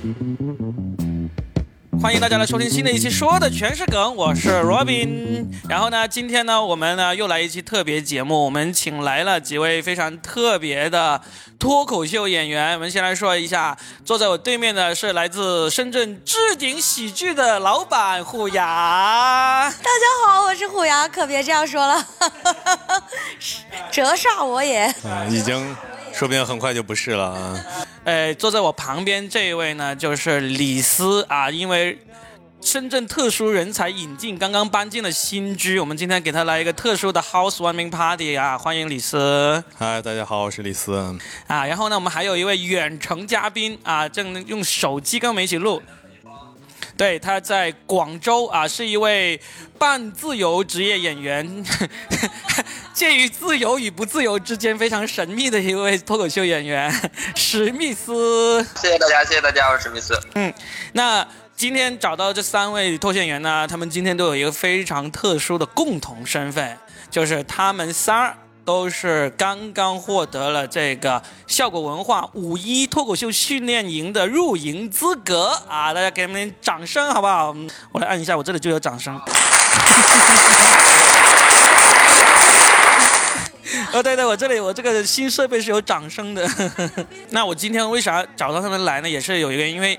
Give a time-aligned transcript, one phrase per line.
[0.00, 1.57] Thank you.
[2.00, 5.44] 欢迎大家来收听新的一期，说的全是梗，我是 Robin。
[5.68, 11.20] 然后呢，今天呢，我们呢又来一期特别节目，我们请来了几位非常特别的
[11.58, 12.74] 脱口秀演员。
[12.74, 19.68] 我们先来说一下，坐在我对面的是来自深圳置顶喜剧的老板虎牙。
[19.68, 22.06] 大家好，我是虎牙，可别这样说了，
[23.90, 24.84] 折煞我也。
[25.04, 25.76] 啊，已经，
[26.12, 27.60] 说不定很快就不是了啊。
[28.04, 31.87] 呃，坐在我旁边这一位呢，就是李斯啊，因为
[32.60, 40.96] 深圳特殊人才引进，刚刚搬进了新居，我们今天给他来一个特殊的 housewarming party 啊，欢迎李斯嗨，大家好，我是李斯。
[41.46, 41.64] 啊。
[41.64, 45.80] 然后呢，我们还有一位远程嘉宾啊，正用手机跟我们一起录。
[46.96, 49.40] 对，他在广州啊，是一位
[49.78, 51.64] 半自由职业演员，
[52.92, 56.92] 介于自由与不自由之间非常神秘的一位脱口秀演员
[57.36, 58.66] 史密斯。
[58.74, 60.20] 谢谢大家，谢谢大家，我是史密斯。
[60.34, 60.52] 嗯
[60.92, 61.24] 那
[61.58, 66.78] 今天找到这三位脱口秀演员呢，他们今天都有一个非常特殊的共同身份，
[67.10, 68.32] 就是他们仨
[68.64, 75.92] 都是刚刚获得了这个效果文化五一脱口秀训练营的入营资格啊！
[75.92, 77.52] 大家给他们掌声好不好？
[77.90, 79.20] 我来按一下，我这里就有掌声。
[83.92, 86.48] 哦，对对，我这里我这个新设备是有掌声的。
[87.30, 89.10] 那我今天为啥找到他们来呢？
[89.10, 89.98] 也是有一个，因为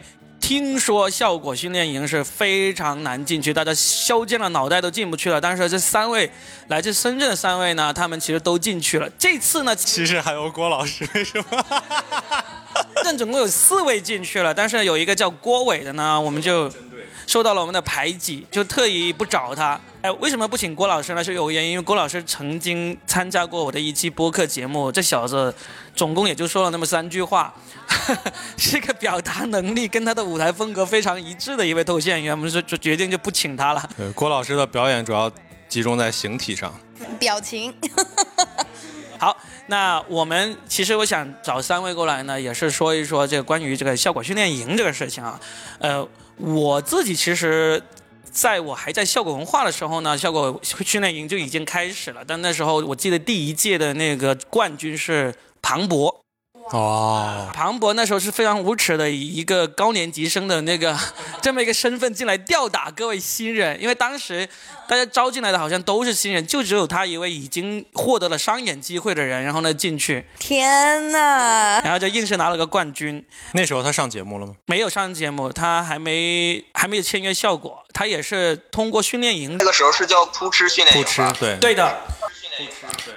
[0.49, 5.39] 听说效果训练营是非常难进去，大家削尖了脑袋都进不去了。
[5.39, 6.27] 但是这三位
[6.69, 9.07] 来自深圳的三位呢，他们其实都进去了。
[9.15, 11.63] 这次呢，其实还有郭老师，是吗？
[12.95, 16.67] 深圳总共有四位进去了，但是有一个叫郭伟的呢，我们就
[17.29, 19.79] 受到了我们的排挤，就特意不找他。
[20.01, 21.23] 哎，为什么不请郭老师呢？
[21.23, 25.53] 是有原因，因为郭老师曾经参加过我的一期播客节目，这小子
[25.95, 27.53] 总共也就说了那么三句话，
[28.57, 33.89] 是一个表达能力跟他的舞台风格非常一致的一位脱口秀演员，我们说就决定就不请他了。
[33.95, 35.31] 对，郭老师的表演主要
[35.67, 36.73] 集中在形体上。
[37.19, 37.71] 表情，
[39.19, 39.37] 好，
[39.67, 45.39] 那我们其实我想找三位过来呢，也是说一说这个关于这个效果训练营这个事情啊。
[45.77, 46.07] 呃，
[46.39, 47.81] 我自己其实
[48.23, 56.23] 在我还在效果文化的时候呢，效果训练营就已经开始了，但那时候我记得第一届的那个冠军是庞博。
[56.71, 60.97] 哦，庞博那时候是非常无耻的，以一个高年级生的那个
[61.41, 64.47] 这么一个身份进来吊打各位新人，因为当时
[64.87, 71.81] 大家招进来的好像都是新人，就只有他一位已经获得了商演机会的人，然后呢进去，天哪！
[71.81, 73.25] 然后就硬是拿了个冠军。
[73.53, 74.53] 那时候他上节目了吗？
[74.65, 81.57] 没有上节目，他还没还没有签约效果，他也是通过训练营那个时候是叫扑哧训练不营吧？，吃对。
[81.57, 81.97] 对的，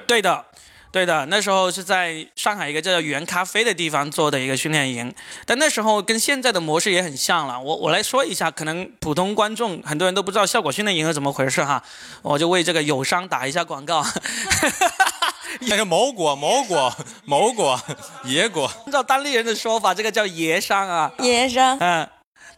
[0.07, 0.45] 对的，
[0.93, 1.27] 对的。
[1.27, 5.13] 那时候是在上海一个叫原咖啡的地方做的一个训练营，
[5.47, 7.59] 但那时候跟现在的模式也很像了。
[7.59, 11.83] 我我来说一下，可能普通观众很多人都不知道效果训练营是怎么回事哈，
[12.21, 14.05] 我就为这个友商打一下广告。
[15.69, 16.95] 那是某果、某果、
[17.25, 17.81] 某果、
[18.25, 18.71] 野果。
[18.87, 21.13] 按照当地人的说法，这个叫野商啊。
[21.19, 22.09] 野商，嗯，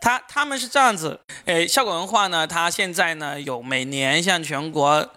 [0.01, 5.09] 他他们是这样子，诶，效果文化呢，它现在呢有每年向全国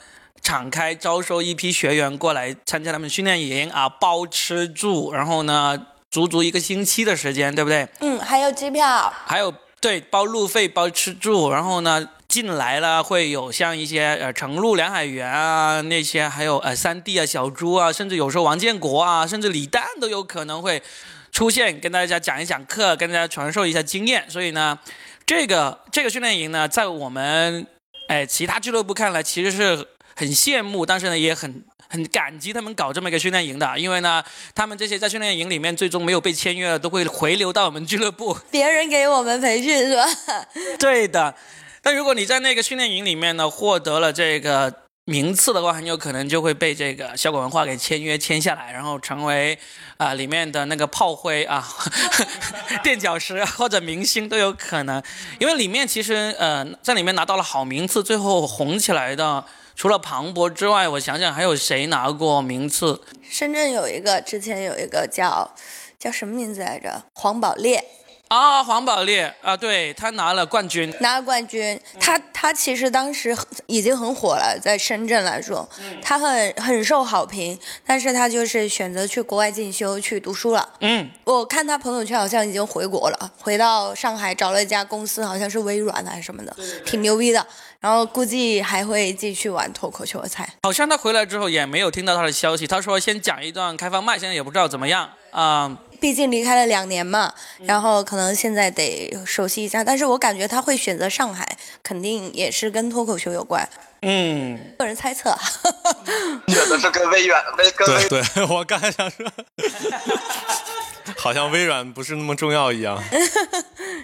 [0.47, 5.77] 敞开招收一批学员过来参加他们训练营啊，包吃住，然后呢
[6.09, 7.85] 足足一个星期的时间，对不对？
[7.99, 20.81] 嗯，还有机票，还有对包路费、包吃住，然后呢进来了会有像一些呃程璐、梁海源啊那些，还有呃三弟啊、小朱啊，甚至有时候王建国啊，甚至李诞都有可能会
[21.33, 24.23] 出现，跟大家讲一讲课，跟大家传授一下经验。
[24.29, 24.79] 所以呢，
[25.25, 27.67] 这个这个训练营呢，在我们
[28.07, 29.85] 哎其他俱乐部看来，其实是
[30.17, 31.63] 很羡慕，但是呢也很。
[31.89, 34.21] 很感激他们搞这么一个训练营的，因为呢，
[34.53, 38.37] 他们这些在训练营里面最终没有被签约的，都会回流到我们俱乐部。
[38.51, 40.03] 别人给我们培训是吧？
[40.77, 41.33] 对的，
[41.81, 49.57] 但如果你在那个训练营里面呢获得了这个名次的话，很有可能就会被这个小果文化给签约签下来，然后成为
[49.95, 51.65] 啊、里面的那个炮灰啊、
[52.83, 55.01] 垫脚石或者明星都有可能，
[55.39, 59.45] 因为里面其实呃在里面拿到了好名次，最后红起来的。
[59.77, 62.99] 除了庞博之外，我想想还有谁拿过名次？
[63.29, 65.53] 深圳有一个，之前有一个叫
[65.99, 67.03] 叫什么名字来着？
[67.13, 67.85] 黄宝烈
[68.27, 70.91] 啊，黄宝烈啊，对他拿了冠军。
[70.99, 73.37] 拿了冠军，他他其实当时
[73.67, 75.69] 已经很火了，在深圳来说，
[76.01, 80.67] 他很很受好评，但是他就是选择去国外进修去读书了。
[80.81, 87.45] 嗯，我看他朋友圈好像已经回国了，回到上海找了一家公司，好像是微软还是什么的，挺牛逼的。
[87.79, 90.47] 然后估计还会继续玩脱口秀，我猜。
[90.63, 92.65] 好像他回来之后也没有听到他的消息。
[92.65, 99.83] 他说先讲一段开放麦，现在也不知道怎么样啊、毕竟离开了两年嘛，然后可能现在得熟悉一下。
[99.83, 103.67] 但是我感觉他会选择上海，肯定也是跟脱口秀有关。
[104.01, 105.35] 嗯，个人猜测。
[106.47, 109.25] 觉得是跟微软、微 跟微对对， 我刚才想说，
[111.17, 112.95] 好像微软不是那么重要一样。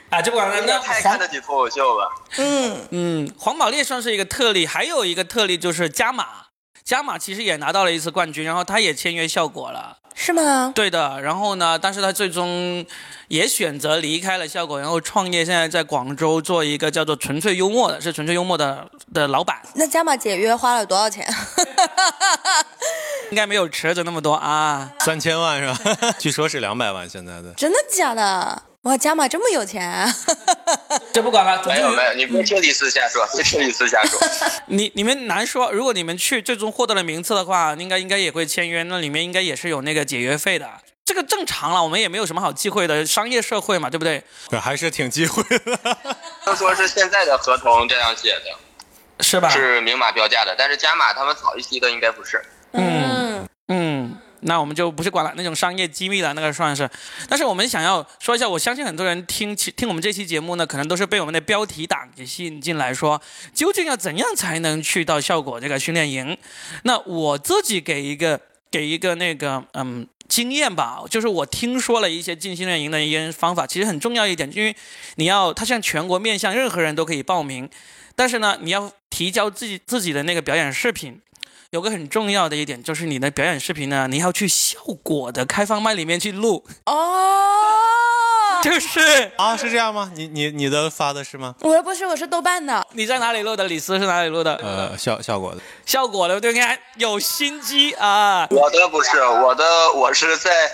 [0.10, 0.62] 啊，这不管了。
[0.66, 2.12] 那太看得起脱口秀了。
[2.38, 6.28] 嗯，嗯，黄宝烈算是一个特例，还有一个特例就是加码，
[6.84, 9.98] 加码其实也拿到了一次冠军，然后他也签约效果了。
[10.16, 10.72] 是吗？
[10.76, 12.86] 对的，然后呢，但是他最终
[13.28, 21.28] 也选择离开了效果，然后创业，现在在广州做一个叫做纯粹幽默的，是纯粹幽默的的老板，那加码解约花了多少钱？
[23.32, 24.92] 应该没有池子那么多啊。
[25.00, 26.14] 三千万是吧？
[26.20, 27.52] 据说是两百万现在的。
[27.54, 28.62] 真的假的？
[28.84, 30.14] 哇，加码这么有钱、啊？
[31.14, 34.20] 这不管了，没有没有，你别听李斯瞎说，别听李斯瞎说。
[34.66, 40.68] 你你们难说，如果你们去最终获得了名次的话，应该应该也会签约，那里面应该也是有那个解约费的，
[41.06, 44.24] 这个正常了，我们也没有什么好忌讳的，商业社会嘛，对不对？
[44.50, 45.80] 对，还是挺忌讳的。
[46.44, 49.50] 他说是现在的合同这样写的，是吧？
[49.50, 52.44] 是明码标价的，但是加码他们早一期的应该不是。
[52.72, 53.48] 嗯嗯，
[54.46, 56.90] 那我们就不是管了，那种商业机密了，那个算是。
[57.28, 63.22] 但是我们想要说一下，我相信很多人听其听我们这期节目呢，可能都是被我们的标题党给吸引进来说，
[63.54, 66.38] 究竟要怎样才能去到效果这个训练营？
[66.84, 74.76] 那我自己给一个给一个那个嗯经验吧，就是我听说了一些进训练营的一些方法，其实很重要一点，因为
[75.16, 77.70] 你要它像全国面向任何人都可以报名，
[78.16, 81.22] 但是呢，你要提交自己自己的那个表演视频。
[81.72, 90.12] 有个很重要的一点就是你的表演视频呢，你要去效果的开放麦里面去录，哦， 就是啊，是这样吗？
[90.16, 91.56] 你你你的发的是吗？
[91.62, 92.86] 我不是，我是豆瓣的。
[92.92, 93.64] 你在哪里录的？
[93.66, 94.56] 李斯是哪里录的？
[94.58, 95.62] 呃，效效果的。
[95.86, 98.48] 效果的，对，你看有心机啊！
[98.52, 99.64] 我的不是，我的
[99.94, 100.72] 我是在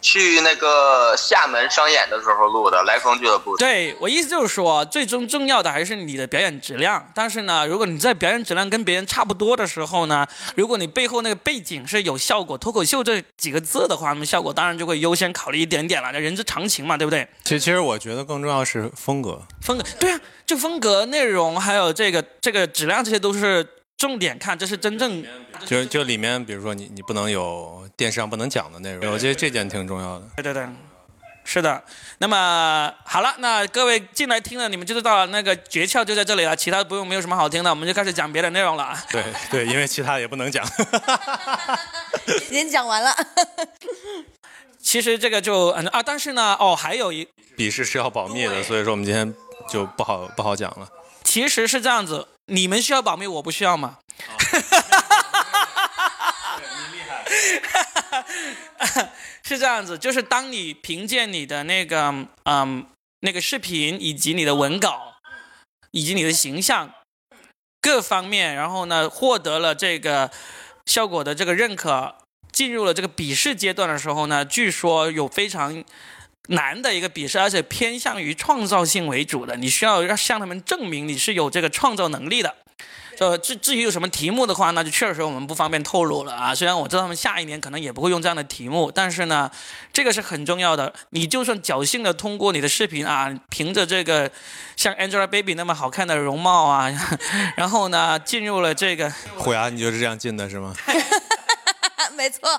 [0.00, 3.56] 去那个厦门商演的时候录的，来风俱乐部。
[3.56, 7.06] 对我意思就是说，最终重要的还是你的表演质量。
[7.14, 17.28] 但是呢，如果你在表演质量跟别人差不多的时候呢，如果你背后那个背景是有效果脱口秀这几个字的话，那么效果当然就会优先考虑一点点了，人之常情嘛，对不对？
[17.44, 19.42] 其实其实我觉得更重要是风格。
[19.60, 23.66] 风格对啊，就风格、内容还有这个这个质量，这些都是
[24.00, 25.22] 重点看，这是真正
[25.66, 30.24] 就就里面，比如说你你不能有电视上不能讲的内容，我觉得这点挺重要的。
[30.36, 30.66] 对对对，
[31.44, 31.82] 是的。
[32.16, 39.04] 那么好了，那各位进来听了，你们就知道了，那个诀窍就在这里了，其他不用没有什么好听的，我们就开始讲别的内容了啊。
[39.10, 40.66] 对对，因为其他也不能讲。
[42.50, 43.14] 已经讲完了。
[44.78, 49.34] 其实这个就嗯啊，但是呢，哦，还有一，笔试是要保密的，所以说我们今天
[49.68, 50.88] 就不好不好讲了。
[51.30, 53.98] 其实是这样子，你们需要保密，我不需要嘛。
[59.44, 62.84] 是这样子，就是当你凭借你的那个嗯
[63.20, 65.14] 那个视频以及你的文稿，
[65.92, 66.92] 以及你的形象
[67.80, 70.32] 各方面，然后呢获得了这个
[70.86, 72.16] 效果的这个认可，
[72.50, 75.84] 进入了这个笔试阶段的时候呢，据说有非常
[76.50, 82.54] 难的一个笔试，而且偏向于创造性为主的，你需要要向他们证明你是有这个创造能力的。
[83.18, 86.54] 呃，至至于有什么题目的话，那就确实我们不方便透露了啊。
[86.54, 89.50] 虽然我知道他们下一年可能也不会用这样的题目，但是呢，
[89.92, 90.90] 这个是很重要的。
[91.10, 94.30] 你就算侥幸的通过你的视频啊，凭着这个
[94.74, 96.90] 像 Angelababy 那么好看的容貌啊，
[97.56, 100.74] 然后呢进入了这个，虎牙，你就是这样进的是吗？
[102.16, 102.58] 没错，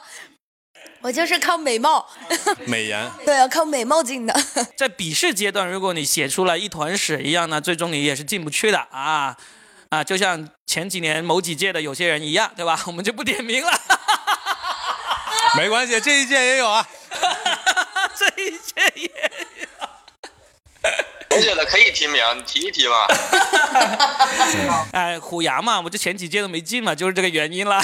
[1.02, 2.08] 我就是靠美貌，
[2.66, 3.12] 美颜。
[3.26, 4.34] 对啊，靠美貌进的。
[4.78, 9.36] 在笔试阶段，如果你写出来一团屎一样呢，最终你也是进不去的啊
[9.90, 10.04] 啊！
[10.04, 12.80] 就像前几年某几届的有些人一样，对吧？
[12.88, 13.72] 我们就不点名了。
[15.58, 16.88] 没关系，这一届也有啊。
[18.16, 19.10] 这一届也
[21.30, 23.08] 同学的可以提名，你提一提嘛。
[24.92, 27.82] 哎，虎牙嘛，我就前几届都没进嘛，就是这个原因啦。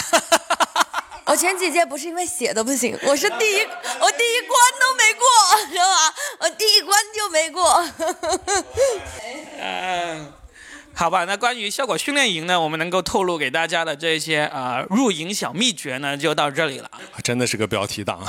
[1.28, 3.60] 我前几届不是因为写的不行，我是第一，
[4.00, 5.26] 我第一关都没过，
[5.70, 6.16] 知道吧？
[6.40, 7.86] 我第一关就没过。
[9.60, 10.34] 嗯，
[10.94, 16.90] 好吧，那关于效果训练营呢，我们能够透露给大家的这些啊、呃入营小秘诀呢，就到这里了。
[17.22, 18.26] 真的是个标题党。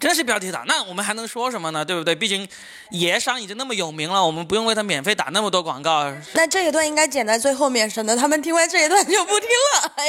[0.00, 1.84] 真是标题党，那我们还能说什么呢？
[1.84, 2.14] 对不对？
[2.14, 2.46] 毕竟
[2.90, 6.12] 爷商已经那么有名了，我们不用为他免费打那么多广告。
[6.34, 9.92] 那这一段应该剪在最后面，省得他们听完这一段就不听了。
[9.96, 10.04] 哎，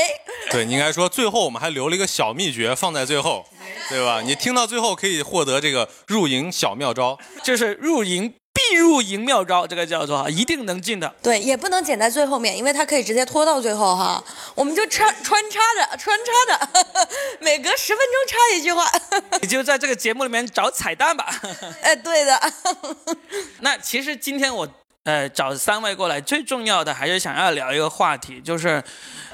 [0.52, 3.44] 对，你应该说最后我们还留了一个小秘诀放在最后，
[3.90, 4.22] 对吧？
[4.22, 7.18] 你听到最后可以获得这个入营小妙招。
[7.44, 11.14] 就是入营必入银妙招，这个叫做一定能进的。
[11.22, 14.24] 对，也不能剪在最后面，因为它可以直接拖到最后哈。
[14.54, 17.08] 我们就穿穿插着穿插着，
[17.40, 18.86] 每隔十分钟插一句话。
[19.42, 21.34] 你就在这个节目里面找彩蛋吧。
[21.82, 22.40] 哎，对的。
[23.62, 24.68] 那其实今天我
[25.04, 28.84] 呃找三位过来，最重要的还是想要聊一个话题，就是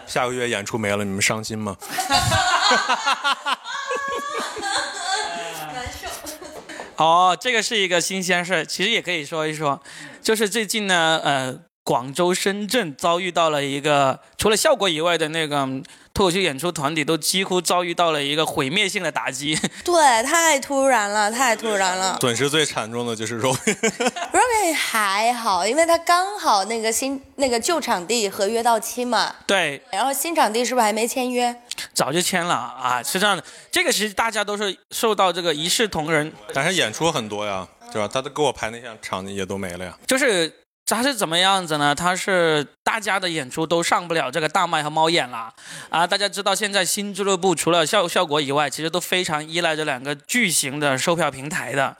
[0.05, 1.75] 下个月演出没了，你们伤心吗？
[6.97, 9.81] 哦，这个是一个新鲜事儿，其实也可以说一说，
[10.21, 15.67] 就是最近呢，呃，广州、深圳遭遇到了一个除了效果以外的那个
[16.13, 19.53] 脱口秀演出团体都几乎遭遇到了一个毁灭性的打击。
[19.83, 22.17] 对，太突然了，太突然了。
[22.21, 23.75] 损失最惨重的就是 Robin。
[24.31, 31.53] Robin 还好，因为他刚好那个新那个旧场地合约到期嘛，对，然后新场地是不是还没签约？
[31.93, 38.09] 早就签了啊，是这样的，这个其实大家都是受到这个一视同仁，但是演出很多呀，对吧？
[38.11, 39.97] 他都给我排那些场也都没了呀。
[40.07, 40.51] 就是
[40.85, 41.95] 他是怎么样子呢？
[41.95, 45.51] 他是大家的演出都上不了这个大麦和猫眼了
[45.89, 46.05] 啊！
[46.05, 51.97] 大家知道现在新俱乐部除了效效果以外，其实都非常依赖这两个巨型的售票平台的。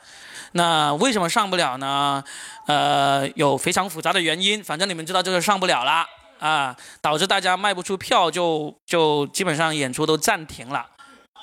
[0.52, 2.22] 那为什么上不了呢？
[2.66, 6.06] 呃，有非常复杂的原因，反正你们知道就是上不了啦
[6.38, 10.86] 啊，导致大家卖不出票就，就基本上演出都暂停了。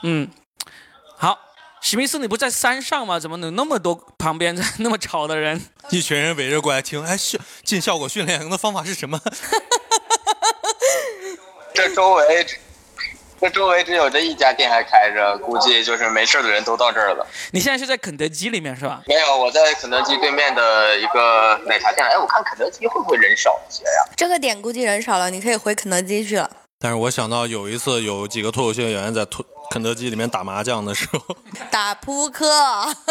[0.03, 0.29] 嗯，
[1.17, 1.39] 好，
[1.81, 3.19] 史密斯，你不在山上吗？
[3.19, 5.61] 怎么能那么多旁边那么吵的人？
[5.89, 9.19] 一群人围着过来听，哎，效进效果训练营的方法是什么？
[11.73, 12.57] 这周围只
[13.43, 17.27] 这周围只有这一家店还开着，估计就是没事的人都到这儿了。
[17.51, 19.01] 你现在是在肯德基里面是吧？
[19.05, 22.07] 没有，我在肯德基对面的一个奶茶店。
[22.07, 24.13] 哎，我看肯德基会不会人少一些呀？
[24.15, 26.49] 这个点估计人少了，你可以回肯德基去了。
[26.79, 31.35] 但是我想到有一次有几个脱口秀演员在脱肯德基里面打麻将的时候，
[31.69, 32.47] 打扑克，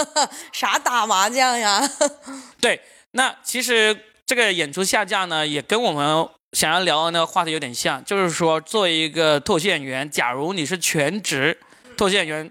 [0.51, 1.87] 啥打麻将呀？
[2.59, 11.59] 对，那其实这个演出下架呢，也跟我们想要聊的那个话题有点像，就是说，作为一个脱口秀演员，假如你是全职
[11.97, 12.51] 脱口秀演员，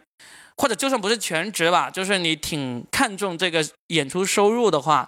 [0.58, 5.08] 或者就算不是全职吧，就是你挺看重这个演出收入的话，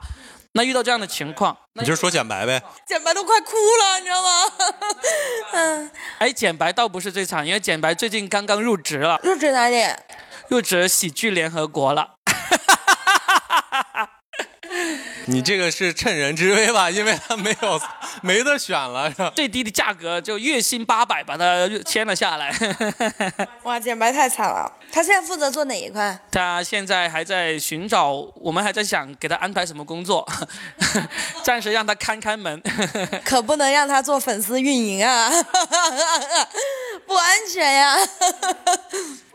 [0.53, 2.61] 那遇到这样的情况，你就说简白呗。
[2.85, 4.29] 简白都快哭了，你知道吗？
[5.53, 9.83] 嗯，哎，简白倒不是最惨，因为简白最近刚刚入职了，入职哪里？
[10.49, 12.12] 入职喜剧联合国了。
[15.27, 16.89] 你这个是趁人之危吧？
[16.89, 17.81] 因为他没有
[18.21, 19.31] 没得选了，是吧？
[19.35, 22.53] 最低的价格就月薪八百，把他签了下来。
[23.63, 24.71] 哇，简白太惨了。
[24.91, 26.17] 他现在负责做哪一块？
[26.31, 30.27] 他现在还在寻找，我们还在想给他安排什么工作，
[31.43, 32.61] 暂时让他看看门。
[33.23, 35.31] 可不能让他做粉丝运营啊，
[37.07, 37.95] 不安全呀。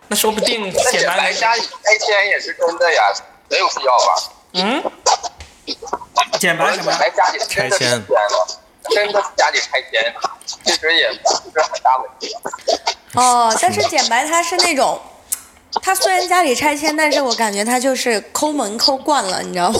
[0.08, 3.02] 那说不定那简白简白家里拆迁也是真的呀，
[3.50, 4.32] 没有必要吧？
[4.54, 4.82] 嗯，
[6.38, 6.98] 简白什么简？
[6.98, 8.04] 白家里真的是拆迁
[8.90, 10.14] 真的家里拆迁，
[10.64, 12.34] 其实也不是很大问题。
[13.14, 14.98] 哦，但是简白他是那种，
[15.82, 19.78] 他虽然家里拆迁，但是我感觉他就是抠门抠惯了，你知道吗？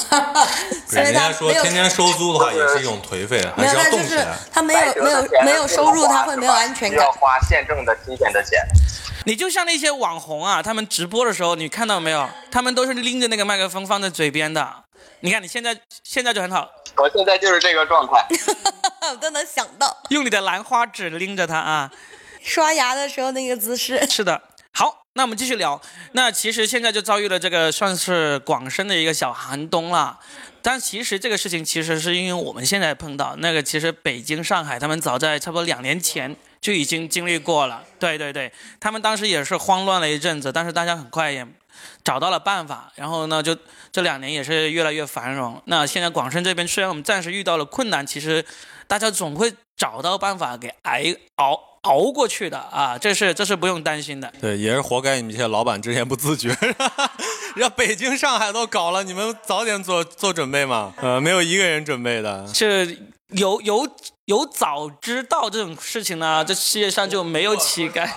[0.87, 4.37] 所以人他没有家说天天收租的话也是一种颓废，还没有，是要他就是动起来。
[4.52, 7.12] 他没有没有没有收入，他会没有安全感要。
[7.12, 8.61] 花现挣的新鲜的钱。
[9.25, 12.28] 你就像那些网红啊，他们直播的时候，你看到没有？
[12.50, 14.85] 他们都是拎着那个麦克风放在嘴边的。
[15.21, 18.26] 你看你现在现在就很好，我现在就是这个状态。
[19.11, 21.90] 我 都能想到用你的兰花指拎着它啊。
[22.43, 24.07] 刷牙的时候那个姿势。
[24.09, 24.40] 是的，
[24.73, 25.81] 好，那我们继续聊。
[26.12, 30.19] 那其实现在就遭遇了这个算是广深的一个小寒冬了。
[30.61, 37.83] 但其实这个事情其实是因为我们现在碰到那个，其实北京、上海他们早在差不多两年前就已经经历过了。
[37.99, 41.47] 对对对，他们当时也是慌乱了一阵子，但是大家很快也
[42.04, 43.56] 找到了办法，然后呢，就
[43.92, 45.61] 这两年也是越来越繁荣。
[45.66, 48.44] 那现在广深这边虽然我们暂时遇到了困难，其实
[48.87, 54.32] 大家总会找到办法给挨熬熬过去的啊，这是这是不用担心的。
[54.40, 56.54] 对，也是活该你们这些老板之前不自觉，
[57.54, 60.92] 让北京、上海都搞了，你们早点做做准备嘛。
[61.00, 62.47] 呃，没有一个人准备的。
[62.52, 63.88] 是有有
[64.25, 68.08] 有早知道这种事情呢，这世界上就没有乞丐。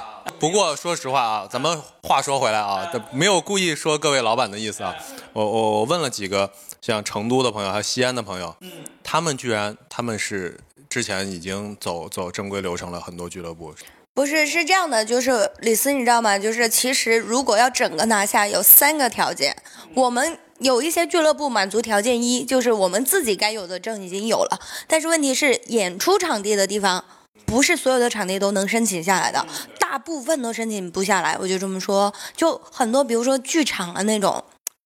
[0.42, 4.96] 不过说实话啊，咱们话说回来啊，这没有故意说各位老板的意思啊。
[5.34, 8.56] 我我我问了几个像成都的朋友，还有西安的朋友，
[9.04, 13.72] 他们居然他们是之前已经走走正规流程了，很多俱乐部。
[14.16, 16.40] 不是，是这样的，就是李斯，你知道吗？
[16.40, 19.56] 就是其实如果要整个拿下，有三个条件。
[19.94, 27.06] 我们有一些俱乐部满足条件一，就是我们自己该有的证已经有了，但是问题是演出场地的地方，
[27.46, 29.46] 不是所有的场地都能申请下来的，
[29.80, 31.38] 大部分都申请不下来。
[31.38, 34.44] 我就这么说，就很多，比如说剧场啊那种。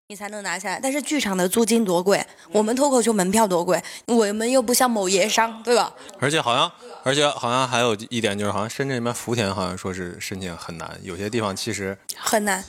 [0.10, 0.80] 你才能拿下来。
[0.84, 5.92] 但是剧场的租金多贵，我们脱口秀门票多贵，我们又不像某爷商，对吧？
[6.20, 6.72] 而且好像，
[7.04, 12.64] 而且好像还有一点就是，好像深圳那边福田好像说是申请很难，有些地方其实很难，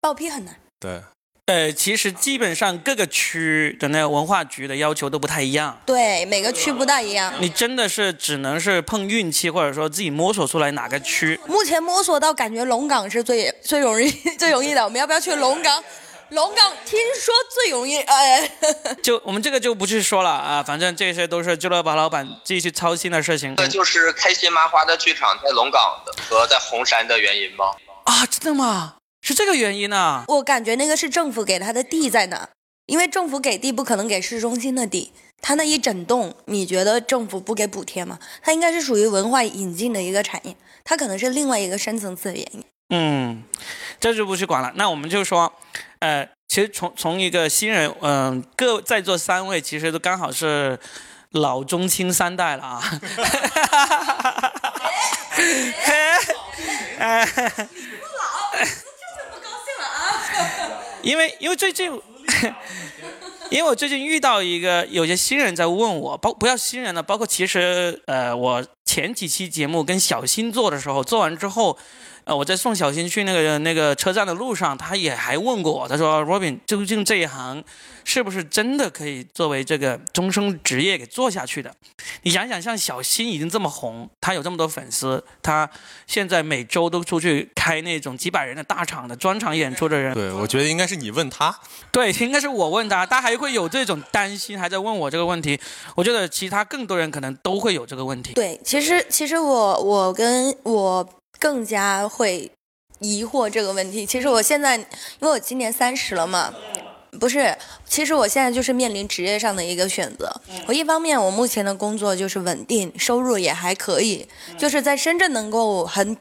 [0.00, 0.56] 报批很难。
[0.80, 1.00] 对，
[1.46, 5.76] 呃，其实基本上各个区的那个文化局的要求都不太一样。
[5.84, 7.34] 对，每个区不大一样。
[7.40, 11.38] 你真的是只能是碰运气，或者说自己摸索出来哪个区。
[11.46, 14.08] 目前摸索到，感觉龙岗是最最容易
[14.38, 14.84] 最容易的。
[14.84, 15.82] 我们要不要去龙岗？
[16.28, 18.50] 龙岗听说最容易，哎，
[19.02, 23.54] 就我们这个就不去说了啊，反正这些都是俱乐部老板自己去操心的事情。
[23.56, 27.66] 这就是开心麻花的剧场在龙岗的和在红山的原因吗？
[28.04, 28.94] 啊，真的吗？
[29.22, 30.24] 是这个原因呢？
[30.26, 32.48] 我感觉那个是政府给他的地在哪，
[32.86, 38.18] 因为政府给地不可能给市中心的地，他那一整栋，你觉得政府不给补贴吗？
[38.42, 42.64] 它应该是属于文化引进的一个产业，它可能是另外一个深层次的原因。
[42.90, 43.44] 嗯，
[44.00, 44.72] 这就不去管了。
[44.74, 45.52] 那我们就说，
[46.00, 50.80] 呃，其实从从一个新人，嗯、各在座三位其实都刚好是
[51.30, 52.82] 老中青三代了啊。
[56.98, 57.24] 哎
[61.02, 61.90] 因为因为最近，
[63.50, 71.76] 因为我最近遇到一个有些新人在问我，包不要新人了，包括其实呃我前几期节目跟小新做的时候，做完之后，
[72.24, 77.62] 呃我在送小新去那个那个车站的路上，他也还问过我，他说 Robin 究竟这一行
[78.04, 81.74] 是不是真的可以作为这个终生职业给做下去的？
[82.22, 85.68] 你想想，像小新已经这么红，他有这么多粉丝，他
[86.06, 91.58] 现在每周都出去开那种几百人的大场的专场演出的人，对，我觉得应该是你问他，
[91.90, 95.58] 对，应该是我问他，他还会有这种担心，还在问我这个问题。
[95.94, 98.32] 我觉得其他更多人可能都会有这个问题。
[98.34, 101.08] 对，其实其实我我跟我
[101.42, 102.48] 更加会
[103.00, 104.06] 疑惑这个问题。
[104.06, 104.86] 其实我现在，因
[105.22, 106.54] 为我今年三十了嘛，
[107.18, 110.32] 不是，其实我现在就是面临职业上的一个选择。
[110.68, 116.16] 我一方面，我目前的工作就是稳定，收入也还可以，就是在深圳能够很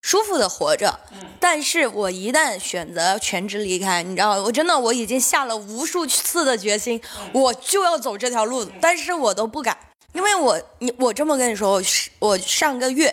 [0.00, 1.00] 舒服的活着。
[1.40, 7.02] 但是我一旦选择全职离开，你知道，我真的我已经下了无数次的决心，
[7.32, 9.76] 我就要走这条路，但是我都不敢。
[10.12, 11.82] 因为我你我这么跟你说，我
[12.20, 13.12] 我上个月，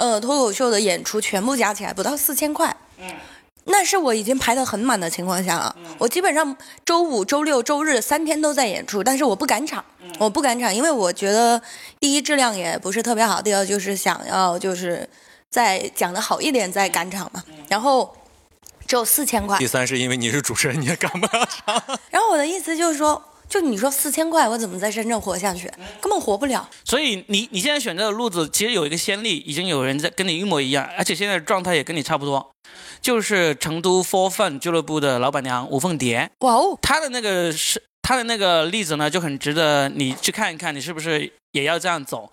[0.00, 2.74] 呃，脱口秀的演出全部加起来不到四千块，
[3.64, 5.76] 那是我已经排得很满的情况下了。
[5.98, 9.84] 我基本上周五、周六、周日三天都在演出，但是我不赶场，
[10.18, 11.60] 我不赶场，因为我觉得
[12.00, 15.06] 第一质量也不是特别好，第二就是想要就是
[15.50, 17.44] 再讲的好一点再赶场嘛。
[17.68, 18.16] 然后
[18.86, 21.82] 只有四千块，第三是因为你是主持人，你也赶不了场。
[22.10, 25.68] 然后我的意思就是说，就你说四千块，我怎么在深圳活下去？
[26.00, 26.66] 根本活不了。
[26.84, 32.52] 所以你你现在选择的路子其实有一个先例，已经有人在跟你一模一样，而且现在的状态也跟你差不多，
[33.02, 42.30] 就是成都 Four Fun 俱乐部的老板娘吴凤蝶，哇哦，她的那个是她的那个例子呢，就很值得你去看一看，你是不是也要这样走。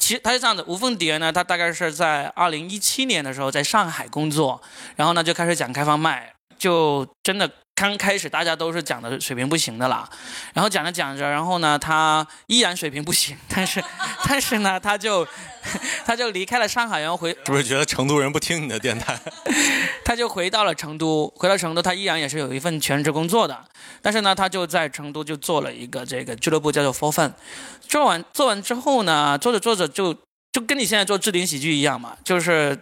[0.00, 4.58] 其实她是这样的，吴凤蝶呢，她大概是在二零一七年的时候在上海工作，
[4.96, 10.06] 然后呢就开始讲开放麦，就真的刚开始大家都是讲的水平不行的啦，
[10.52, 13.82] 然后讲着讲着，然后呢他依然水平不行， 但是
[14.28, 15.26] 但是呢他就
[16.04, 19.18] 他就离开了上海，然后回是不是觉得成都人不听你的电台？
[20.04, 23.64] 他就回到了成都，回到成都，他依然也是有一份全职工作的，
[24.02, 27.32] 但是呢，他就在成都就做了一个这个俱乐部，叫做 For Fun。
[27.88, 30.12] 做完做完之后呢，做着做着就
[30.52, 32.76] 就跟你现在做置顶喜剧一样嘛，就是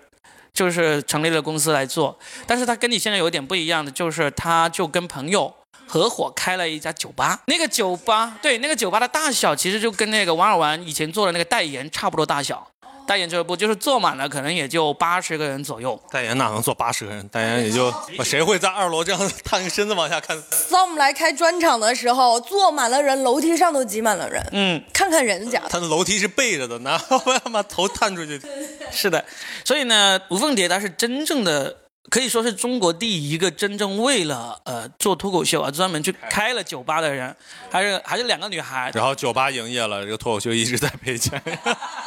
[0.59, 5.55] 就是成立了公司来做，但是他跟你现在有点不一样的，就是他就跟朋友。
[5.87, 12.69] 合伙开了一家酒吧，那个酒吧对那个酒吧的大小其实就跟那个王尔文以前做的那个代言差不多大小，
[13.09, 17.27] 代言俱乐部就是坐满了可能也就八十个人左右，代言哪能坐八十个人？
[17.29, 17.91] 代言也就
[18.23, 24.47] 谁会在二楼这样探个身子往下看？Storm 来开专场的时候，坐满了人，楼梯上都挤满了人。
[24.53, 28.39] 嗯，看看人家，他的楼梯是背着的，哪我要把头探出去？
[28.93, 29.25] 是的，
[29.65, 31.75] 所以呢，吴凤蝶她是真正的，
[32.11, 37.35] 可以说是中国第一个真正为了呃做脱口秀而专门去开了酒吧的人，
[37.71, 38.91] 还是还是两个女孩。
[38.95, 41.43] 然后酒吧营业了，这个脱口秀一直在赔钱。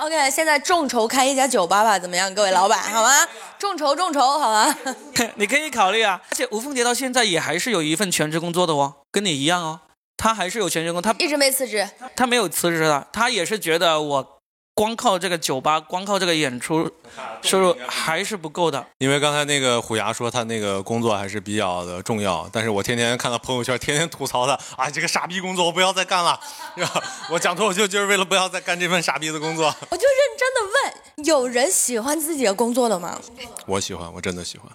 [0.00, 3.10] OK，现在众筹开一家酒吧吧，怎么样，各位老板，好吗？
[3.58, 4.74] 众筹众筹，好吗？
[5.36, 6.18] 你可以考虑啊。
[6.30, 9.80] 而且吴凤杰到现在也还是有一份全职工作的哦，跟你一样哦，
[10.16, 11.86] 他还是有全职工，他一直没辞职。
[12.16, 14.39] 他没有辞职的，他也是觉得我
[14.80, 16.90] 光靠这个酒吧，光靠这个演出
[17.44, 18.82] 收入还是不够的。
[18.96, 26.40] 因为刚才那个虎牙说他那个工作还是比较的重要，但是我天天看到朋友圈，天天吐槽他，啊，这个傻逼工作我不要再干了，
[26.78, 29.66] 是吧我讲脱口秀就是为了不要再干这份傻逼的工作。
[29.90, 33.20] 我就认真的问，有人喜欢自己的工作的吗？
[33.66, 34.66] 我喜欢，我真的喜欢。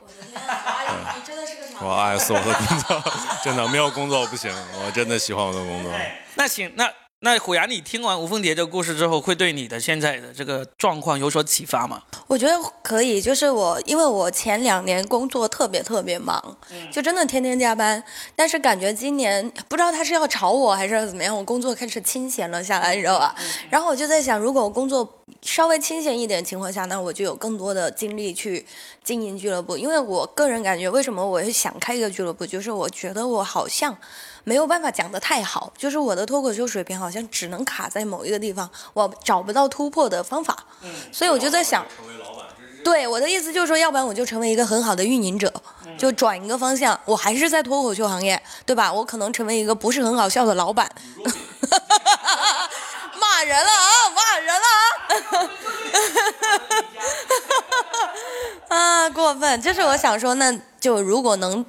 [1.15, 3.12] 你真的是个我爱死我的工作，
[3.44, 4.54] 真的没有工作我不行，
[4.86, 5.91] 我真的喜欢我的工作。
[6.36, 6.88] 那行，那
[7.25, 12.03] 那虎牙，你听完吴凤蝶这个故事之后，会对你的现在的这个状况有所启发吗？
[12.27, 16.55] 我觉得可以，就是我，因为我前两年工作特别特别忙，
[16.91, 18.03] 就真的天天加班。
[18.35, 23.35] 但是感觉今年不知道他是要炒我还是怎么样，我工作开始清闲了下来，你知道吧？
[23.71, 25.11] 然后我就在想，如果我工作
[25.41, 28.63] 稍微清闲一点情况下，那我就有更多的精力去
[29.03, 29.75] 经营俱乐部。
[29.75, 33.97] 因为我个人感觉，为什么我会想开一个俱乐部，就是我觉得我好像
[34.45, 40.58] 没有办法讲得太好，就是我的脱口秀水平好像只能卡在某一个地方，我找不到突破的方法。
[41.12, 41.86] 所以我就在想。
[42.84, 45.51] 对我的意思就是说，要不然我就成为一个很好的运营者，
[45.97, 48.93] 就转一个方向，我还是在脱口秀行业，对吧？
[48.93, 50.88] 我可能成为一个不是很好笑的老板，
[53.19, 54.67] 骂人了啊，骂人了
[58.69, 59.60] 啊， 啊，过分！
[59.60, 61.65] 就是我想说，那就如果能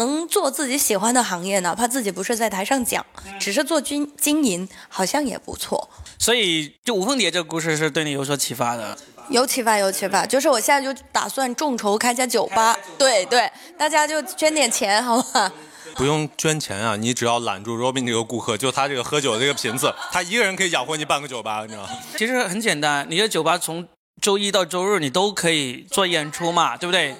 [0.00, 3.04] 能做自己喜欢的行业，哪怕自己不是在台上讲，
[3.38, 5.90] 只是做经经营，好像也不错。
[6.18, 8.96] 所以，就无凤蝶这个故事是对你有所启发的。
[9.28, 15.52] 有启发，有启发，就是我现在就打算众筹开家酒吧，对对，大家就捐点钱，好吗？
[15.94, 21.90] 不用捐钱啊，你只要揽住 Robin 这个顾客，就他这个喝酒这个瓶子， 他一个人可以养活你半个酒吧，你知道吗？
[22.16, 23.86] 其实很简单，你的酒吧从
[24.20, 27.14] 周一到周日你都可以做演出嘛，对不对？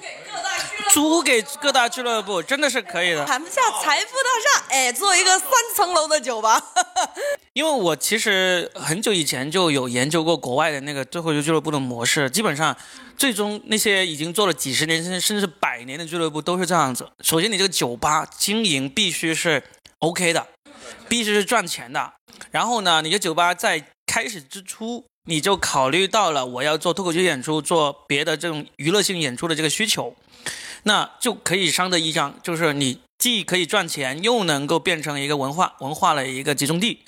[0.93, 6.61] 租给各大俱乐部真的是可以的，谈不下财富大厦，哎，做一个三层楼的酒吧。
[7.53, 12.75] 因为我其实很久以前就有研究过国外的那个脱口秀俱乐部的模式，基本上
[13.17, 17.09] 最终那些已经做了几十年甚至甚至百年的俱乐部都是这样子。
[17.21, 19.63] 首先，你这个酒吧经营必须是
[19.99, 20.47] OK 的，
[21.09, 22.13] 必须是赚钱的。
[22.51, 30.15] 然后呢，你的酒吧在开始之初你就考虑到了我要做脱口秀演出、做别的这种娱乐性演出的这个需求。
[30.83, 37.03] 那就可以商得一张，就是你既可以赚钱，又能够变成一个文化文化的一个集中地。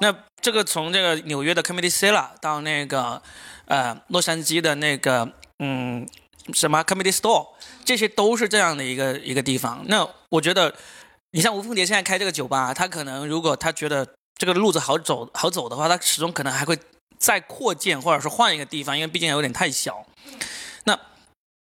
[0.00, 3.20] 那这个从这个纽约的 Comedy Cellar 到那个
[3.66, 6.06] 呃洛杉矶的那个嗯
[6.52, 7.48] 什么 Comedy Store，
[7.84, 9.84] 这些都是这样的一个一个地方。
[9.86, 10.74] 那我觉得，
[11.32, 16.78] 你像吴凤蝶现在开这个酒吧，他可能如果他觉得这个路子好走好走的话，他始终可能还会
[17.18, 20.06] 再扩建，或者是换一个地方，因为毕竟有点太小。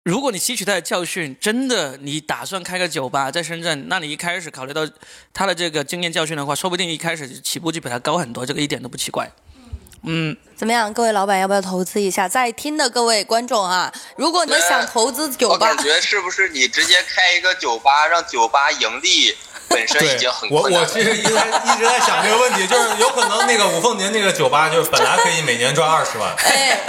[0.03, 4.89] 那如果你吸取他的教训，真的你打算开个酒吧在深圳，那你一开始考虑到
[5.33, 9.31] 他的这个经验教训的话，说不定一开始起步就比他高很多，这个一点都不奇怪。
[10.03, 12.27] 嗯，怎么样，各位老板要不要投资一下？
[12.27, 19.37] 在听的各位观众啊，如果你们想投资酒吧，我感觉是不是你直接开一个酒吧，让酒吧盈利？
[19.71, 26.35] 本身已经很我我其实一直在一直在想这个问题，就是有可能那个五凤年那个酒吧，就是本来可以每年赚二十万，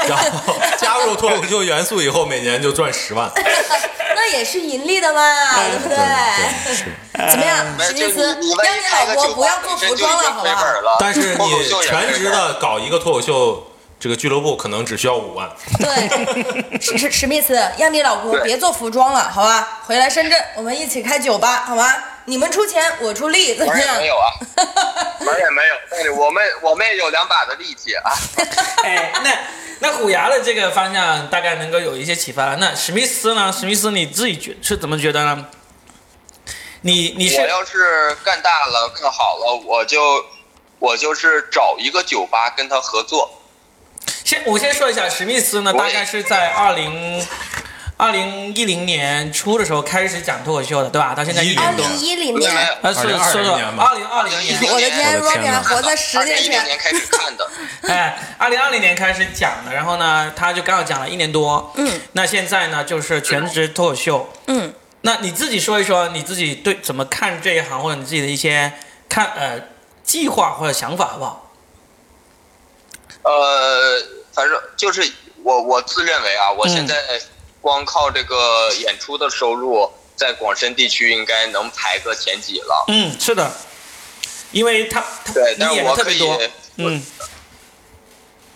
[0.07, 3.31] 然后加入脱口秀元素以后，每年就赚十万，
[4.15, 5.21] 那也是盈利的嘛，
[5.55, 7.31] 对不对？
[7.31, 8.23] 怎么样，史密斯？
[8.25, 8.53] 让你
[8.91, 10.97] 老婆不要做服装了，好吧？
[10.99, 13.67] 但是你全职的搞一个脱口秀。
[14.01, 15.47] 这个俱乐部可能只需要五万。
[15.77, 19.83] 对，史史史密斯，让你老婆别做服装了，好吧？
[19.85, 21.85] 回来深圳，我们一起开酒吧，好吗？
[22.25, 23.97] 你们出钱，我出力，怎么样？
[23.97, 24.27] 没有啊，
[25.19, 28.11] 门也没有，但是我们我们也有两把的力气啊。
[28.83, 29.37] 哎，那
[29.79, 32.57] 那虎牙的这个方向大概能够有一些启发了。
[32.57, 33.51] 那史密斯呢？
[33.51, 35.47] 史密斯你自己觉是怎么觉得呢？
[36.81, 40.25] 你你是我要是干大了、干好了，我就
[40.79, 43.39] 我就是找一个酒吧跟他合作。
[44.23, 47.23] 先我先说一下，史密斯呢，大概是在二零
[48.01, 51.13] 二零一零年初的时候开始讲脱口秀的，对吧？
[51.13, 51.85] 到现在一年多。
[51.85, 54.59] 二零一零年，呃，是说说二零二零年。
[54.73, 56.65] 我的天，Robin 还活在十年前。
[56.65, 57.47] 年开始看的。
[57.87, 61.71] 哎，二零二零年开始讲的，然后呢，他就刚好讲了一年多。
[61.75, 62.01] 嗯。
[62.13, 64.27] 那现在呢，就是全职脱口秀。
[64.47, 64.73] 嗯。
[65.01, 68.73] 那你自己说一说，你自己对怎么看这一行，或者你自己的一些
[69.07, 69.61] 看呃
[70.03, 71.51] 计划或者想法，好不好？
[73.21, 74.01] 呃，
[74.33, 75.07] 反正就是
[75.43, 76.95] 我我自认为啊，我现在
[77.61, 82.85] 光靠这个演出的收入，在广深地区应该能排个前几了。
[82.89, 83.51] 嗯，是的，
[84.51, 85.01] 因为他
[85.33, 86.29] 对，但是我可以，
[86.77, 87.01] 嗯，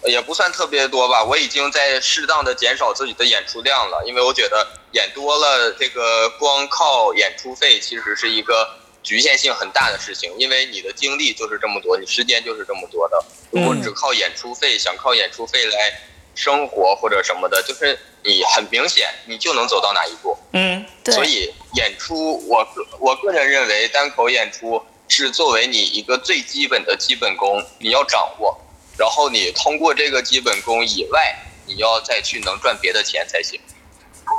[0.05, 1.23] 也不算特别多吧。
[1.23, 8.67] 我已经在适当的减少自己的演出量了，因为我觉得演多了，这个光靠演出费其实是一个。
[9.05, 13.23] 局限性很大的事情，因为你的精力就是这么多，你时间就是这么多的。
[13.51, 15.93] 如果只靠演出费，想靠演出费来
[16.33, 20.37] 生活或者什么的，就是你很明显你就能走到哪一步。
[20.53, 21.13] 嗯，对。
[21.13, 22.67] 所以演出，我
[22.99, 28.59] 我个人认为，单口演出是作为你一个最基本的基本功，你要掌握。
[28.97, 31.35] 然后你通过这个基本功以外，
[31.67, 33.59] 你要再去能赚别的钱才行。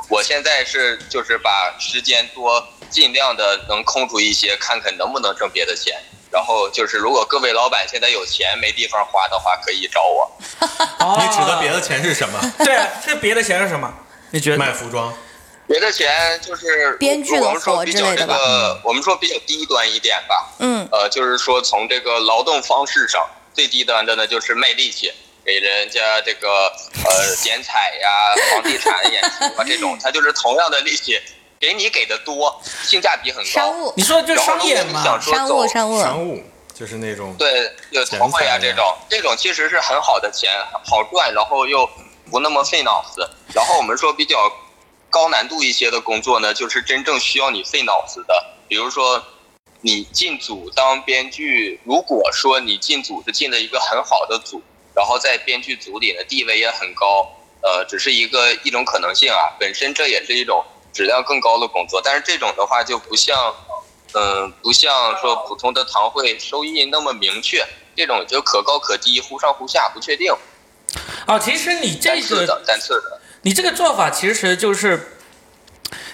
[0.08, 6.02] 我现在是就是把时间多尽量的能空出一些，看看能不能挣别的钱。
[6.36, 10.30] 然后就是，如果各位老板现在有钱没地方花的话，可以找我。
[11.00, 12.38] 哦你指的别的钱是什么？
[12.62, 13.90] 对啊，这别的钱是什么？
[14.32, 14.58] 你觉得？
[14.58, 15.10] 卖服装。
[15.66, 20.52] 别的钱就是编剧的我们说活比较这之类的吧个，我们说比较低端一点吧。
[20.58, 25.10] 嗯呃，就是说从这个劳动方式上，最低端的呢就是卖力气，
[25.42, 26.48] 给人家这个
[27.02, 31.18] 呃剪彩呀、房地产演出啊这种，他就是同样的力气，
[31.58, 33.50] 给你给的多，性价比很高。
[33.50, 33.92] 商务。
[33.96, 34.86] 你说就是然后商业嘛。
[34.86, 35.22] 如果你想？
[35.22, 35.68] 说商务走。
[35.68, 36.42] 商务，商务
[36.74, 40.50] 就是那种对，有团会呀这种，这种其实是很好的钱，
[40.84, 41.88] 好赚，然后又
[42.30, 43.28] 不那么费脑子。
[43.54, 44.52] 然后我们说比较
[45.08, 49.22] 高难度一些的工作呢，就是真正需要你费脑子的，比如说
[49.80, 54.60] 你进组当编剧，如果说你进组是进了一个很好的组，
[54.94, 57.26] 然后在编剧组里的地位也很高，
[57.62, 60.62] 呃，只是一个一种可能性啊，本身这也是一种
[60.96, 63.36] 质量更高的工作，但是这种的话就不像。
[64.14, 67.62] 嗯，不像说普通的堂会收益那么明确，
[67.94, 70.32] 这种就可高可低，忽上忽下，不确定，
[71.26, 73.20] 啊，其实你这次的，单次的。
[73.42, 75.18] 你这个做法其实就是，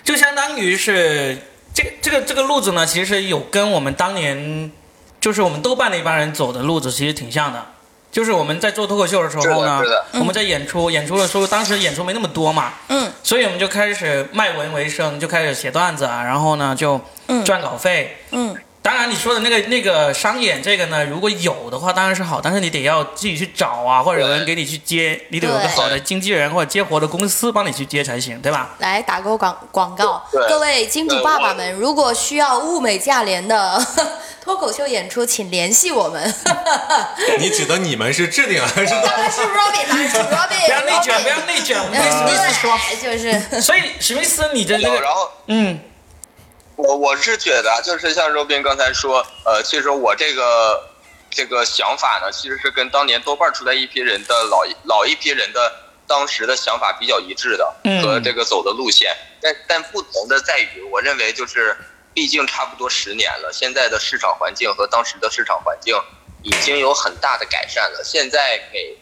[0.03, 1.39] 就相当于是
[1.73, 4.73] 这个这个这个路子呢，其实有跟我们当年
[5.21, 7.67] 就是我们豆瓣那帮人走的路子其实挺像的。
[8.13, 13.11] 就是我们在做脱口秀的时候呢我们在演出演出的时候，当时演出没那么多嘛，嗯。
[13.25, 17.43] 所以我们就开始卖文为生，就开始写段子啊，然后呢就嗯。
[17.45, 18.19] 赚稿费。
[18.31, 28.75] 嗯当然，你说的那个那个商演这个呢，如果有的话当然是好，但是你得要自己去找啊，或者有人给你去接，你得有个好的经纪人或者接活的公司帮你去接才行，对吧？
[28.79, 33.81] 来打个广广告，各位金主爸爸们，如果需要物美价廉的
[34.43, 36.35] 脱口秀演出，请联系我们。
[37.39, 38.91] 你指的你们是制定还是？
[39.07, 42.77] 当然是 Robin，啦是 Robin，不要内卷，不要内卷，我们跟史密斯说。
[43.01, 45.79] 就是所以史密斯，你的这有，个，然后嗯，
[46.83, 50.91] 我我是觉得啊，就是像周斌刚才说，呃，其实我这个
[51.31, 55.73] 这个想法呢，其实是跟当年豆瓣出来一批人的老一老一批人的
[56.09, 59.17] 当时的想法比较一致的，嗯和这个走的路线。
[59.41, 61.77] 但但不同的在于，我认为就是，
[62.13, 65.97] 毕竟差不多十年了，现在的市场环境和当时的市场环境
[66.43, 68.03] 已经有很大的改善了。
[68.05, 68.99] 现在给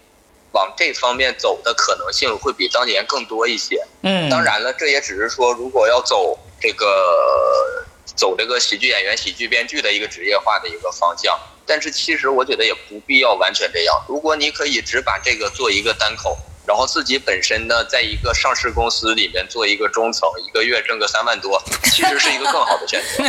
[0.53, 3.85] 往这方面走的可能性会比当年更多一些。
[4.03, 7.85] 嗯，当然了，这也只是说，如果要走这个
[8.17, 13.95] 走这个喜剧演员、喜剧编剧的一个职业化的一个方向，但是其实我觉得也不必要完全这样。
[14.09, 23.25] 如果你可以只把这个做一个单口，然后自己本身呢，在一个上市公司里面做一个中层，一个月挣个三万多， 其实是一个更好的选择。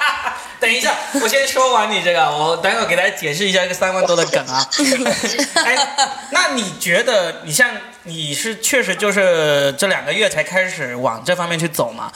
[0.58, 4.68] 等一下，我先说完你这个，我等会儿给大家解释一下这个三万多的梗啊。
[5.64, 5.96] 哎，
[6.32, 7.70] 那你觉得你像
[8.02, 12.12] 你是确实就是这两个月才开始往这方面去走嘛？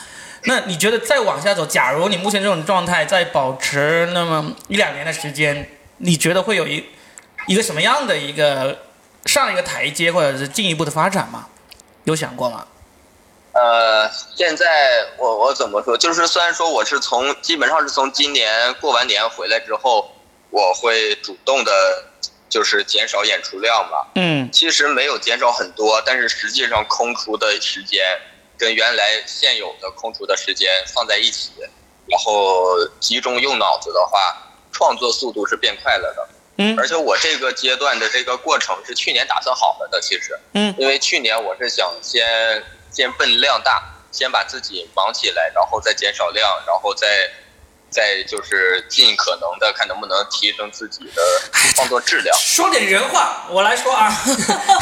[0.46, 5.66] 那你觉得再往下走，假如你目前这种状态再保持那么一两年的时间，
[5.98, 6.85] 你觉得会有一
[7.46, 8.79] 一个什么样的一个
[9.27, 11.49] 上一个台阶，或者是进一步的发展吗？
[12.05, 12.67] 有想过吗？
[13.53, 15.97] 呃，现在我我怎么说？
[15.97, 20.11] 就是虽然说我是从基本上是从今年过完年回来之后，
[20.51, 22.05] 我会主动的，
[22.49, 24.09] 就是减少演出量吧。
[24.17, 28.05] 嗯其实没有减少很多，但是实际上空出的时间
[28.59, 31.53] 跟原来现有的空出的时间放在一起，
[32.07, 34.19] 然后集中用脑子的话，
[34.73, 36.29] 创作速度是变快了的。
[36.57, 36.79] 嗯。
[36.79, 40.75] 而且我这个阶段的这个过程是去年打算好了的，其实，嗯。
[40.79, 47.31] 因为去年我是想先先奔量大，先把自己忙起来，然后再减少量，然后再
[47.95, 51.23] 再就是尽可能的看能不能提升自己的
[51.77, 52.37] 创作质量。
[52.37, 54.13] 说点人话，我来说啊，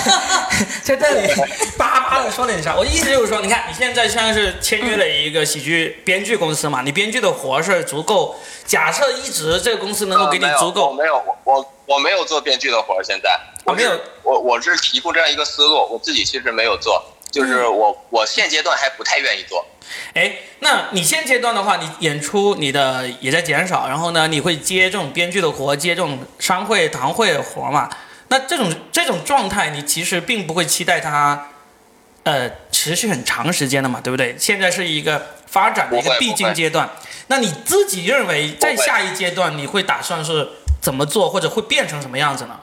[0.82, 1.28] 在这里
[1.76, 2.74] 叭叭的说点啥？
[2.74, 8.34] 我意思就是说，你看你现在像是签约了一个喜剧编剧公司嘛，你编剧的活是足够。
[8.64, 19.66] 假设一直这个公司能够给你呃没有足够我，没有，我我我没有做编剧的活儿，现在我没有我我是提供这样一个思路，我自己其实没有做，就是嗯我我现阶段还不太愿意做。
[20.14, 27.90] 哎，那你现阶段的话，你演出你的也在减少，然后呢，你会接这种编剧的活，接这种商会、堂会的活嘛？
[28.28, 31.48] 那这种这种状态，你其实并不会期待它，
[32.22, 34.36] 呃，持续很长时间的嘛，对不对？
[34.38, 36.88] 现在是一个发展的一个必经阶段。
[37.26, 40.48] 那你自己认为，在下一阶段，你会打算是
[40.80, 42.60] 怎么做，或者会变成什么样子呢？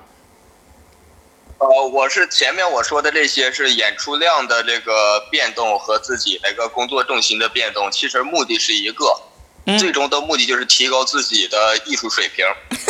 [1.59, 9.19] 呃，我是前面我说的这些是演出量的这个变动和自己那个工作重心的变动，其实目的是一个，
[9.65, 12.45] 嗯最终的目的就是提高自己的艺术水平，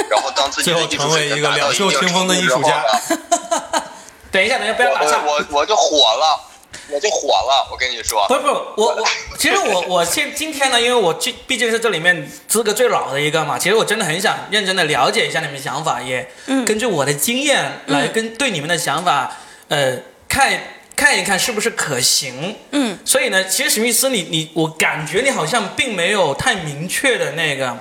[0.09, 2.61] 然后当自己的艺术水平达到一定的程度之后
[4.31, 5.23] 等一下，等一下，不要打岔。
[5.25, 6.48] 我我我就火了。
[6.91, 7.67] 我就火了。
[7.71, 16.29] 我跟你说，不是不是，我我其实我我现今天呢，因为我这毕竟是这里面资格最老的一个嘛，其实我真的很想认真的了解一下你们的想法，也
[16.65, 20.51] 根据我的经验来跟对你们的想法，呃，看
[20.95, 22.55] 看一看是不是可行。
[22.71, 27.77] 嗯，所以呢，其实史密斯你你我感觉你好像并没有太明确的那个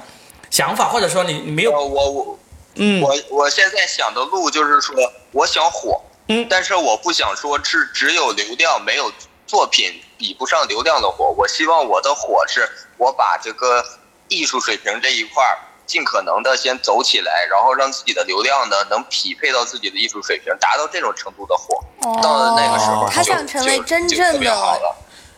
[0.50, 2.38] 想法，或者说你你没有我我我
[2.76, 4.94] 嗯我我现在想的路就是说，
[5.32, 9.12] 我想火，嗯但是我不想说是只有流量没有
[9.46, 11.34] 作品比不上流量的火。
[11.36, 13.84] 我希望我的火是我把这个
[14.28, 21.82] 艺术水平这一块儿尽可能的先走起来，然后让自己的流量呢能匹配到自己的艺术水平，达到这种程度的火。
[22.22, 24.96] 到了那个时候，哦他就想成为就真正的了。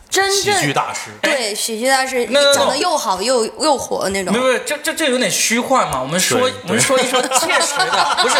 [0.09, 1.09] 真喜剧大师。
[1.21, 4.45] 对喜剧大师，那长得又好又又火那种没有。
[4.45, 6.01] 没有，这这这有点虚幻嘛。
[6.01, 8.35] 我们说我们说一说切实的，不是，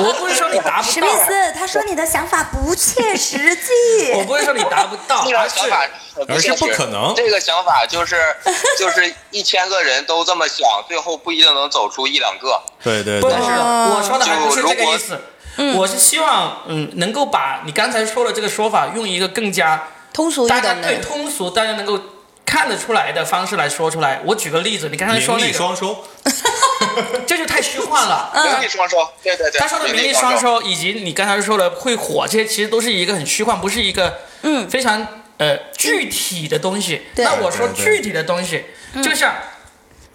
[0.00, 4.12] 我不是说你达不到史密，斯，他说你的想法不切实际。
[4.14, 5.86] 我不是说你达不到，这而是个想法
[6.28, 8.16] 而是不可能这个想法就是
[8.78, 12.60] 就是一千个人都这么想，最后不一定能走出一两个。
[12.82, 15.20] 对对对不是，，哦我说的还不是这个意思。
[15.56, 21.96] 嗯我是希望，嗯，能够把你刚才说的这个说法，用一个更加通俗易大家对，通俗、大家能够
[22.44, 24.20] 看得出来的方式来说出来。
[24.24, 26.04] 我举个例子，你刚才说那个，双收。
[27.26, 28.30] 这就太虚幻了。
[28.52, 29.58] 名利双收，对对对。
[29.58, 35.06] 他说的名利双收，以及你刚才说的会火，这些其实都是一个很虚幻，不是一个嗯非常
[35.38, 37.02] 呃具体的东西。
[37.14, 38.64] 对那我说具体的东西，
[39.02, 39.34] 就像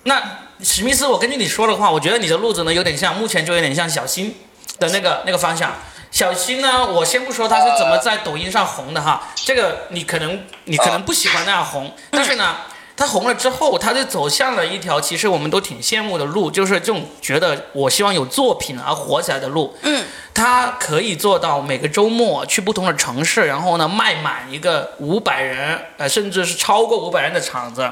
[0.03, 4.35] 那史密斯，我根据你说的话，我觉得你的路子呢有点像，目前就有点像小新
[4.79, 5.73] 的那个那个方向。
[6.11, 12.55] 小新呢，我先不说他是怎么在抖音上红的哈，这个你可能你可能不喜欢那样红，但是呢，
[12.99, 19.73] 他红了之后，他就走向了一条其实我们都挺羡慕的路，就是这种觉得我希望有作品而火起来的路。
[19.83, 27.89] 嗯，他可以做到每个周末去不同的城市，然后呢卖满一个五百人，呃，甚至是超过五百人的场子，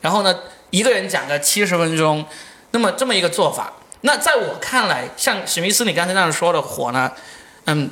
[0.00, 0.32] 然后呢
[0.70, 2.24] 一个人讲个七十分钟，
[2.70, 7.10] 那么这么一个做法，那在我看来，像史密斯你刚才那样说的火呢，
[7.64, 7.90] 嗯。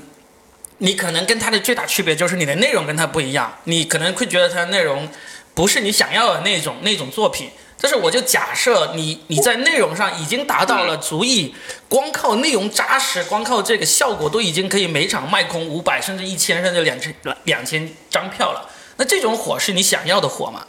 [0.78, 5.08] 你可能跟他的最大区别就是你的内容跟他不一样，你可能会觉得他的内容
[5.54, 7.50] 不是你想要的那种那种作品。
[7.80, 11.52] 但是我就假设你你在内容上已经达到了足以
[11.88, 17.12] 光靠内容扎实，光靠这个效果都已经可以每场卖空五百甚至一千甚至两千
[17.42, 18.70] 两千张票了。
[18.98, 20.64] 那这种火是你想要的火吗？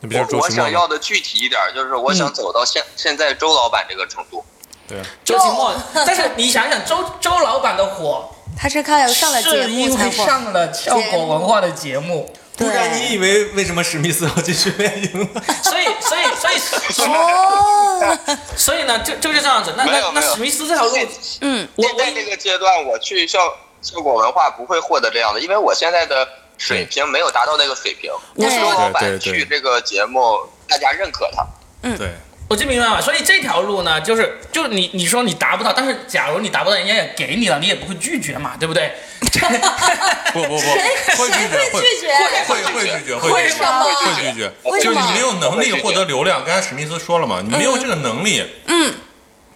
[0.00, 0.70] 我我想？
[0.70, 4.44] 要的具体一点，就是我想走到现现在周老板这个程度。
[4.88, 10.26] 对啊，周奇墨， 但是你想想周周老板的火，他是看了上了节是因为目才火。
[10.26, 13.08] 上了效果文化的节目，不然你。
[13.08, 15.42] 以为为什么史密斯要继续练营呢？
[15.62, 18.18] 所以所以所以所以哦，
[18.54, 19.72] 所以呢，就就是这样子。
[19.76, 20.96] 那那那史密斯这条路，
[21.40, 23.38] 嗯，我现在这个阶段，我去效
[23.80, 28.10] 效果文化不会获得这样的，因为我现在的水平没有达到那个水平。
[28.36, 30.20] 对周老板去这个节目，
[30.68, 31.46] 大家认可他。
[31.82, 32.12] 嗯对，
[32.48, 33.00] 我就明白了。
[33.00, 38.92] 所以这条路呢，就是就是你你说你达不到，但是假如你达不到，人家也给你了，你也不会拒绝嘛，对不对？
[40.32, 42.08] 不不不，会拒绝，会拒绝？
[42.46, 43.60] 会会拒绝，会拒绝
[43.94, 46.44] 会拒绝，就是你没有能力获得流量。
[46.44, 48.94] 刚才史密斯说了嘛，你没有这个能力，嗯，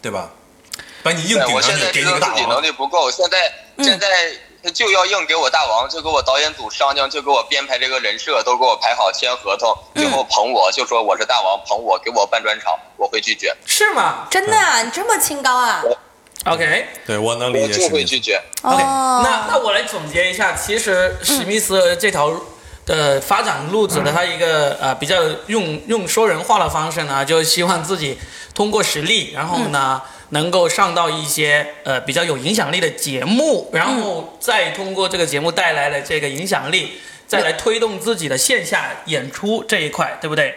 [0.01, 0.31] 对吧？
[1.03, 4.07] 把你硬，顶上去，给你个大知道自己能，力不够，现在嗯现在
[4.71, 15.83] 就要硬给我大王，就给我导演组商量，就给我编排这个人设，都给我排好签合同，最后捧我，就说我是大王，捧我，给我办专场，我会拒绝，是吗真的啊，你这么清高啊
[16.45, 17.95] ？？OK 对我能理解我就。
[17.95, 18.41] 会拒绝。
[18.63, 22.33] OK，、哦，那那我来总结一下，其实史密斯这条
[22.87, 25.17] 的发展路子的他一个呃比较
[25.49, 28.19] 用用说人话的方式呢，就希望自己
[28.55, 30.01] 通过实力，然后呢。
[30.33, 36.93] 能够上到一些呃比较有影响力的节目，然后再通过这个节目带来的这个影响力，
[37.27, 40.55] 再来推动自己的线下演出这一块，对不对？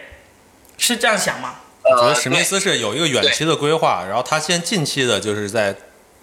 [0.78, 1.56] 是这样想吗？
[1.82, 5.74] 我觉呃得史密斯是有一个远期的规划，然后他先近期的就是在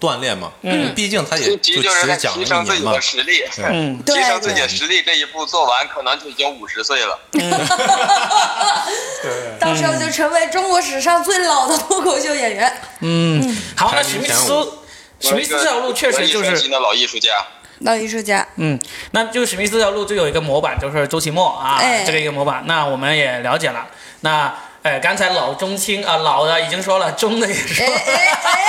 [0.04, 7.18] 锻炼嘛，嗯，毕竟他也对，就是在只讲了提升一年嘛自己的，实力，嗯，提升自己的实力 这一步做完，可能就已经五十岁了。
[9.58, 12.70] 到时候就成为中国史上最老的脱口秀演员。
[13.00, 13.56] 嗯。
[13.76, 14.72] 好，那史密斯，
[15.20, 17.30] 史密斯这条路确实就是老艺术家。
[17.80, 18.78] 老艺术家，嗯，
[19.12, 22.04] 那就史密斯这条路就有一个模板，就是周奇墨啊，哎。
[22.04, 22.62] 这个一个模板。
[22.66, 23.86] 那我们也了解了。
[24.20, 27.96] 那哎，刚才老中青啊、老的已经说了，中的也说哎了。
[27.96, 28.60] 哎哎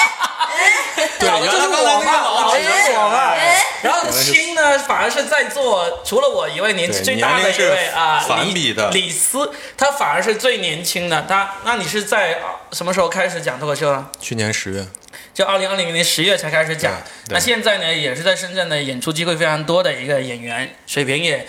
[1.20, 3.64] 对，就是原来刚才那我嘛，个老是我嘛哎。
[3.82, 11.24] 然后青呢，反而是在座除了我以外年纪最大的一位啊，反李比的李斯，他反而是最年轻的。
[11.28, 14.10] 他，那你是在啊什么时候开始讲脱口秀呢？
[14.20, 14.88] 去年十月，
[15.34, 16.94] 就二零二零年十月才开始讲。
[17.30, 21.48] 那现在呢，也是在深圳的演出机会非常多的一个演员，水平也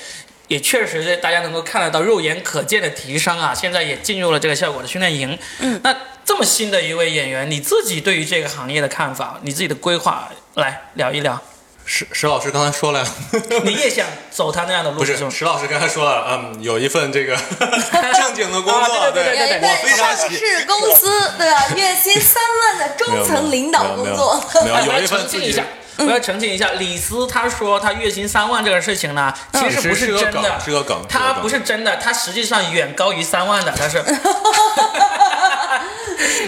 [0.48, 3.54] 也确实是大家能够看得到、肉眼可见的提升啊。
[3.54, 5.38] 现在也进入了这个效果的训练营。
[5.60, 5.94] 嗯，那
[6.24, 11.40] 这么新的一位演员，你自己对于这个行业的看法，你自己的规划，来聊一聊。
[11.88, 13.06] 石石老师刚才说了，
[13.62, 15.16] 你也想走他那样的路不是？
[15.30, 17.36] 石老师刚才说了，嗯，有一份这个
[18.12, 21.68] 正经的工作，啊对对对有一我非份上常喜市公司，对吧？
[21.76, 24.44] 月薪三万的中层领导工作。
[24.64, 25.52] 没有 有一份自己
[25.98, 34.02] 我要澄清一下，李斯他说他月薪三万这个事情呢，其实不是真的，是个梗他不是真的，他实际上远高于三万的，他是。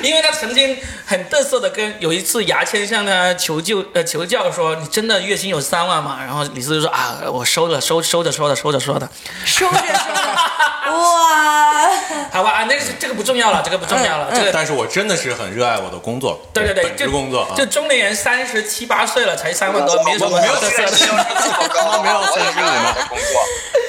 [0.03, 6.19] 因为他曾经很嘚瑟的跟有一次牙签向他求救呃求教说你真的月薪有三万吗？
[6.25, 9.09] 然后李斯就说啊我收了收收着说的收着说的，
[9.45, 9.83] 收着收
[10.15, 11.91] 着，哇！
[12.31, 20.55] 好吧啊那个是这个不重要了，这个不重要了，这个但是我真的是很热爱我的工作，对对对，本职就工作啊就，中年人三十七八岁了才三万多，没什么我没有。
[20.57, 20.67] 这
[21.13, 23.41] 么高，没有我也35是我的工作。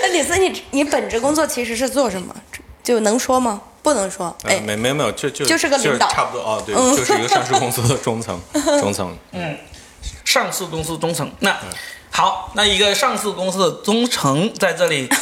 [0.02, 2.36] 那李斯，你你本职工作其实是做什么？
[2.84, 3.62] 就能说吗？
[3.82, 4.36] 不能说。
[4.44, 8.40] 呃哎，没没有没有，就就就是个领导差不多哦，对，嗯就是一个上市公司的中层
[8.80, 9.58] 中层，嗯
[10.26, 11.32] 上市公司中层。
[11.40, 11.58] 那
[12.12, 15.18] 好，那一个上市公司的中层在这里，呃，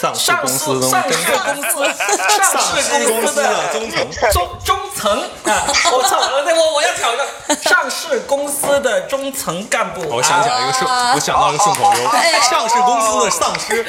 [0.00, 1.84] 上市公司中上市公司
[2.28, 5.64] 上市公司的中层，中中层啊！
[5.92, 7.26] 我操，我我我要挑战
[7.62, 10.02] 上市公司的中层干部。
[10.08, 13.86] 我想起来一个顺，啊我想到一个顺口溜，哎上市公司的丧尸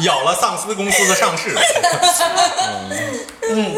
[0.00, 1.56] 咬了丧尸公司的上市，
[3.48, 3.74] 嗯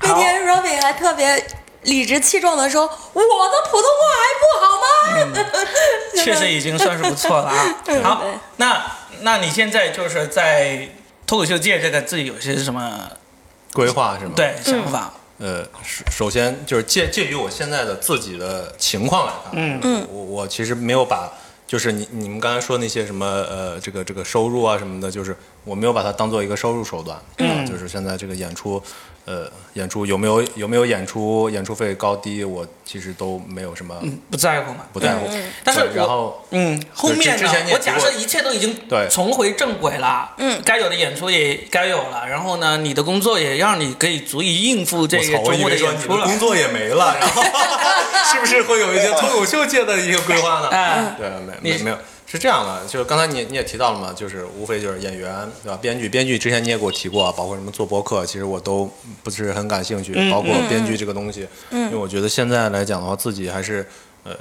[0.00, 1.46] 那天 Robin 还特别
[1.82, 4.86] 理直气壮的说：“我的普通话还不好吗？”
[6.22, 7.74] 确实已经算是不错了啊。
[8.02, 8.22] 好，
[8.56, 8.82] 那
[9.24, 10.88] 那你现在就是在
[11.26, 13.10] 脱口秀界这个自己有些什么
[13.72, 15.12] 规划是吗？，对想法？
[15.38, 21.32] 呃，首首先就是介介于我现在的自己的情况来看，嗯嗯，我我其实没有把。
[21.66, 28.80] 就是你你们刚才说那些什么呃这个这个收入啊什么的，就是我没有把它当做一个收入手段，嗯，就是现在这个演出，
[29.26, 33.94] 呃，演出有没有有没有演出，演出费高低，我其实都没有什么
[34.30, 35.26] 不在乎嘛，不在乎。
[35.64, 39.08] 但是然后嗯，后面呢我假设一切都已经对。
[39.10, 46.26] 重回正轨了，嗯，该有的演出也该有了，然后呢，你的工作也让你可以足以应付这个周末我以为说演出了。
[46.26, 47.42] 你的工，作也没了，然后
[48.30, 50.68] 是不是会有一些脱口秀界的一个规划呢？
[50.70, 51.14] 嗯。
[51.16, 51.30] 对，
[51.62, 51.98] 没没没有，
[52.34, 55.78] 是这样的，就是刚才你你也提到了嘛，就是无非就是演员对吧？
[55.80, 58.90] 编剧，编剧之前你也给我提过啊，包括什么做播客，其实我都
[59.22, 63.86] 不是很感兴趣，嗯包括编剧这个东西，因为我觉得现在来讲的话，自己还是
[64.24, 64.36] 呃。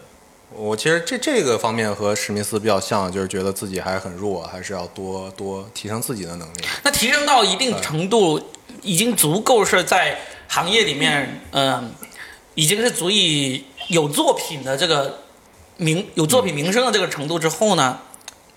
[0.56, 6.62] 我其实这这个方面和史密斯比较像，就是觉得自己还很弱，还是要多多提升自己的能力。
[6.84, 8.40] 那提升到一定程度，
[8.84, 11.92] 已经足够是在行业里面，嗯、
[12.54, 15.23] 已经是足以有作品的这个
[15.78, 18.00] 名有作品名声的这个程度之后呢，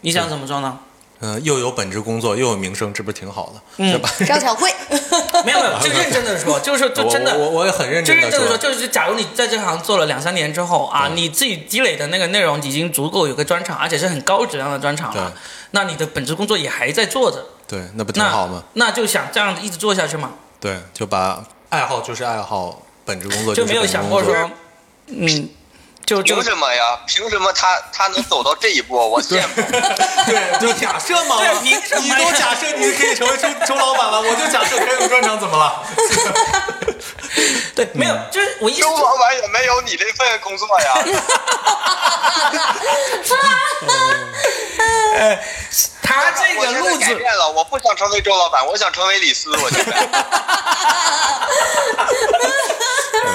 [0.00, 0.78] 你想怎么做呢？
[1.18, 4.10] 嗯，又有本职工作，又有名声，这不是挺好的，嗯对吧？
[4.26, 4.70] 张小慧，
[5.46, 15.40] 没有没有，就认真的说，就是就真的我我我也很认真的就认真的说，就是假如你在这行做了两三年之后啊，你自己积累的那个内容已经足够有个专场，而且是很高质量的专场了对，
[15.70, 18.62] 那你的本职工作也还在做着，对，那不挺那好吗？
[18.74, 24.50] 那就想这样一直做下去嘛，对，就把爱好就是爱好，本职工作就是没有想过说，
[25.06, 25.48] 嗯，
[26.06, 26.98] 就就凭什么呀？
[27.04, 28.96] 凭什么他他能走到这一步？
[28.96, 29.48] 我羡慕。
[30.24, 35.82] 对，就假设嘛，对凭什么你都假设你可以成为周周老板了，我就假设开个专场怎么了？
[37.74, 40.94] 对，没有，就是我一周老板也没有你这份工作呀。
[46.02, 49.50] 他这个路子，改变了，我不想成为周老板，我想成为李斯。
[49.56, 49.92] 我现在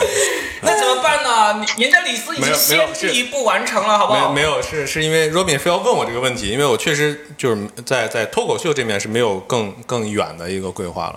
[0.64, 1.66] 那怎么办呢？
[1.78, 4.30] 你人家李斯已经没有是先第一步完成了，好不好？
[4.30, 11.16] 没没有，是是因为 Robin 非要问我这个问题，因为我确实就是在在脱口秀这面是没有更更远的一个规划了。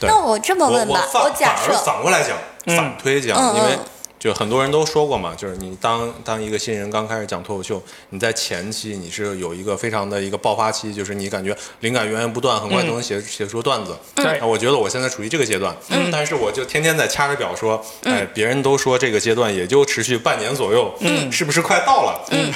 [0.00, 2.36] 对，那我这么我问吧，我假设反而反过来讲，
[2.76, 3.78] 反推讲，因为
[4.18, 13.96] 就很多人都说过嘛，就是你当当一个新人刚开始讲脱口秀，你在前期你是有一个非常的一个爆发期，就是你感觉灵感源源不断，很快就能写、写出段子。
[14.16, 14.38] 对。
[14.38, 15.76] 啊我觉得我现在处于这个阶段，
[16.10, 22.24] 但是我就天天在掐着表说，哎，别人都说这个阶段也就持续半年左右，嗯，是不是快到了？
[22.30, 22.52] 嗯，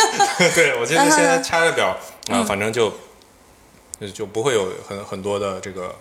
[0.54, 1.96] 对我现在现在掐着表
[2.30, 2.92] 啊，反正就
[4.00, 5.94] 就就不会有很很多的这个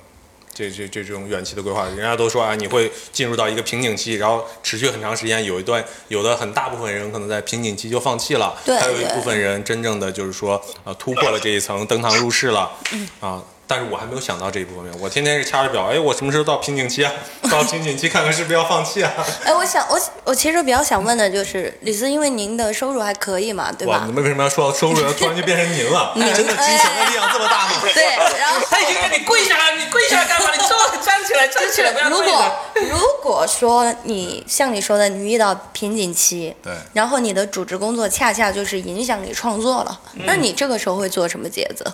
[0.55, 12.71] 这这这种远期的规划，人家都说啊，你会进入到一个瓶颈期，然后持续很长时间，有一段有的很大部分人可能在瓶颈期就放弃了，对还有一部分人真正的就是说呃突破了这一层，登堂入室了，
[13.19, 13.43] 啊。
[13.67, 17.11] 但是我还没有想到这一部分，我天天是掐着表，哎，我什么时候到瓶颈期啊？
[17.49, 19.11] 到瓶颈期看看是不是要放弃啊？
[19.43, 24.11] 哎，我想我我其实比较想问的就是，李斯，因为您的收入还可以嘛，对哇，吧你？
[24.11, 26.13] 们为什么要说到收入，突然就变成您了？
[26.15, 27.81] 您真的金钱的力量这么大吗？
[27.93, 28.03] 对，
[28.39, 30.51] 然后他已经让你跪下了，你跪下来干嘛？
[30.51, 41.91] 你坐站起来，站起来，不要如果如果说你像你说的，你遇到瓶颈期，对然后你的主职工作恰恰就是影响你创作了，那你这个时候会做什么抉择？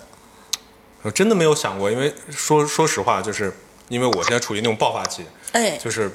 [1.04, 3.54] 我真的没有想过，因为说说实话，就是
[3.90, 6.12] 因为我现在处于那种爆发期，哎，就是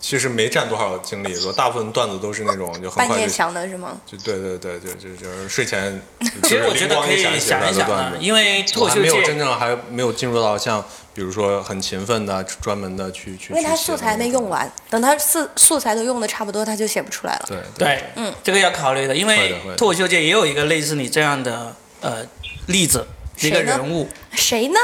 [0.00, 4.00] 其实没占多少精力，我大部分段子都是那种就很半夜就想的是吗？
[4.06, 6.00] 就对对对对，就就是睡前，
[6.42, 7.40] 其实我觉得可以想一
[7.72, 10.84] 想啊，因为脱口秀我还没有真界，正还没有进入到像
[11.14, 17.44] 比如说很勤奋的专门的去去，因为他写素材没用完，等他素素材都用的差不多，他就写不出来了。
[17.48, 22.24] 对对，嗯，这个要考虑的，因为的会的脱口秀界也有一个类似你这样的呃
[22.66, 23.06] 例子，
[23.40, 24.78] 一个人物，谁呢？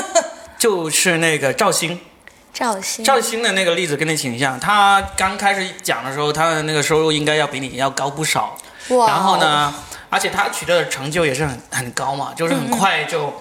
[0.58, 1.98] 就是那个赵鑫。
[2.52, 3.04] 赵鑫。
[3.04, 8.56] 赵鑫的那个例子跟你挺像，他刚开始讲的时候，他的那个收入应该要比你要高不少。
[8.88, 9.72] 哇然后呢，
[10.08, 13.32] 而且他取得的成就也是很 很高嘛，就是很快就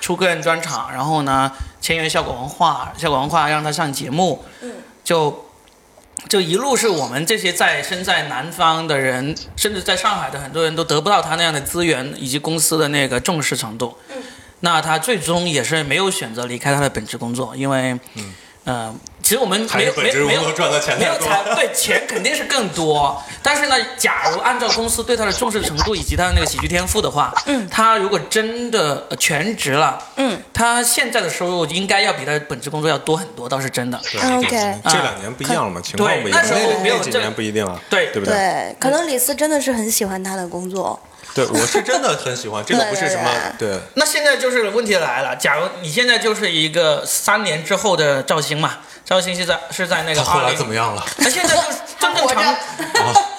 [0.00, 1.50] 出个人专场，然后呢
[1.80, 4.72] 签约效果文化，效果文化让他上节目，嗯
[5.04, 5.45] 就
[6.28, 13.96] 就一路是我们这些在身在南方的人，甚至在上海的很多人都得不到他那样的资源以及公司的那个重视程度。
[14.60, 17.98] 那他最终也是没有选择离开他的本职工作，因为，
[18.64, 34.00] 嗯、其实我们还没有是本职没有没有工作赚的钱没有财对钱肯定是更多，但是呢，假如按照公司对他的重视程度以及他的那个喜剧天赋的话，嗯，他如果真的呃全职了，嗯，他现在的收入应该要比他本职工作要多很多，倒是真的。
[34.12, 34.48] 对 OK
[34.84, 38.32] 这两年不一样了嘛，情况不一样，那时候那那几没有这年不一定了，对对不对？
[38.32, 41.00] 对，可能李斯真的是很喜欢他的工作。
[41.36, 43.78] 对，我是真的很喜欢，这个不是什么对。
[43.94, 51.04] 那现在就是问题来了，假如你现在就是一个三年之后的赵鑫嘛，赵鑫现在是在那个他后来二零怎么样了？
[51.18, 52.56] 他现在就是 正正常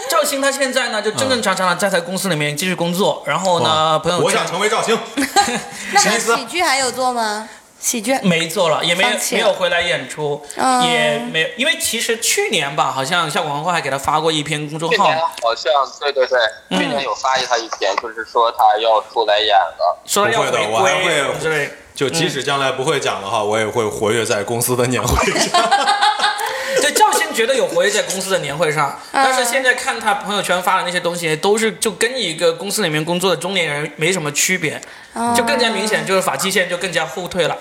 [0.09, 4.97] 赵鑫他现在呢就正正常常的在他公司里面继续工作，然后呢朋友圈我想成为赵鑫，
[5.91, 7.49] 那他什么意思喜剧还有做吗？
[7.80, 19.97] 喜剧没做了，也没没有回来演出，嗯也没有，因为其实去年吧，好像效果文化还给他发过一篇公众号去年，好像对对对，嗯去年有发他一篇，就是说他要出来演了。
[20.05, 21.69] 说要不会的回我还归会之类。
[21.95, 25.61] 就即使将来不会讲的话，我也会活跃在公司的年会上。
[26.80, 26.91] 对，
[27.38, 29.23] 觉得有活跃在公司的年会上，嗯。
[29.23, 34.81] 但是现在看他朋友圈发的那些东西，都是就跟一个公司里面工作的中年人没什么区别，
[35.35, 37.55] 就更加明显，就是发际线就更加后退了，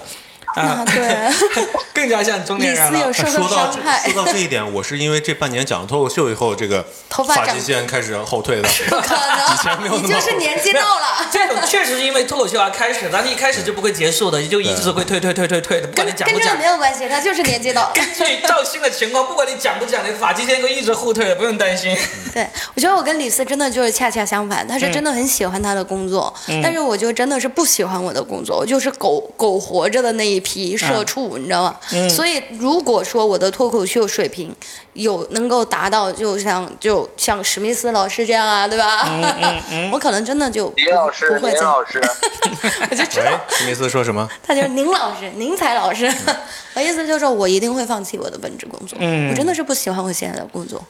[0.57, 1.31] 啊啊，，对，
[1.93, 3.13] 更加像中年人了有。
[3.13, 8.69] 受说到伤害，说到这一点，我是因为这半年讲脱口秀以后，这个头发际线开始后退的。
[8.89, 11.29] 不可以前没有能，那么你就是年纪到了。
[11.31, 16.67] 这种确实是因为脱口秀而开始，但是一开始就不会结束的，就一直会退退退退退的，不管跟你讲不讲跟这个没。
[16.67, 17.93] 有关系，他就是年纪到了。
[17.95, 21.97] 根据赵鑫的情况，不管你讲不讲，你发际线会一直后退的，不用担心。
[22.35, 26.33] 对，我觉得我跟李斯真的就是恰恰相反，他是真的很喜欢他的工作，
[26.63, 31.77] 但是我就真的是不喜欢我的工作，我就是苟苟活着的那一批社畜，你知道吗？
[32.09, 34.55] 所以如果说我的脱口秀水平
[34.93, 39.11] 有能够达到，就像就像史密斯老师这样啊，对吧？
[39.91, 42.01] 我可能真的就不林老师，不会再，林老师，
[42.89, 44.29] 我就知道喂，史密斯说什么？
[44.47, 46.13] 他就是宁老师，宁财老师。
[46.75, 50.81] 我意思就是说我一定会放弃我的本职工作，我真的是不喜欢我现在的工作。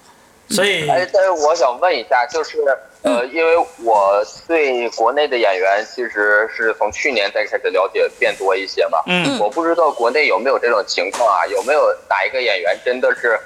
[0.48, 2.58] 所以，哎，但是我想问一下，就是
[3.02, 9.02] 呃，因为我对国内的演员其实是从去年才开始了解变多一些嘛。
[9.06, 11.46] 嗯我不知道国内有没有这种情况啊？
[11.46, 13.38] 有没有哪一个演员真的是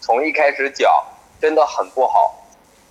[0.00, 0.90] 从一开始讲
[1.40, 2.34] 真的很不好，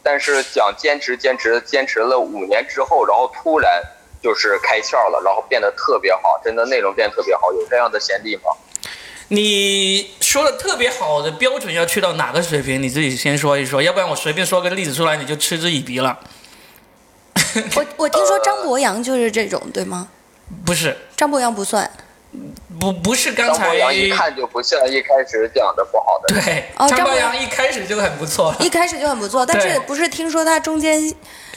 [0.04, 3.82] 但是讲坚持坚持坚持了五年之后，然后突然
[4.22, 8.52] 就是开窍了，然后变得特别好，真的内容变得特别好，有这样的先例吗？
[9.34, 12.82] 你说的特别好的标准要去到哪个水平？
[12.82, 16.20] 你自己先说一说，要不然我随便说个例子出来，你就嗤之以鼻了。
[17.76, 20.08] 我我听说张博洋就是这种，对吗？
[20.64, 21.90] 不是，张博洋不算。
[22.80, 26.34] 不不是刚才张博洋一看就不像一开始讲的不好的。
[26.34, 28.54] 对，张博哦张博洋洋一开始就很不错。
[28.60, 31.14] 一开始就很不错，但是不是听说他中间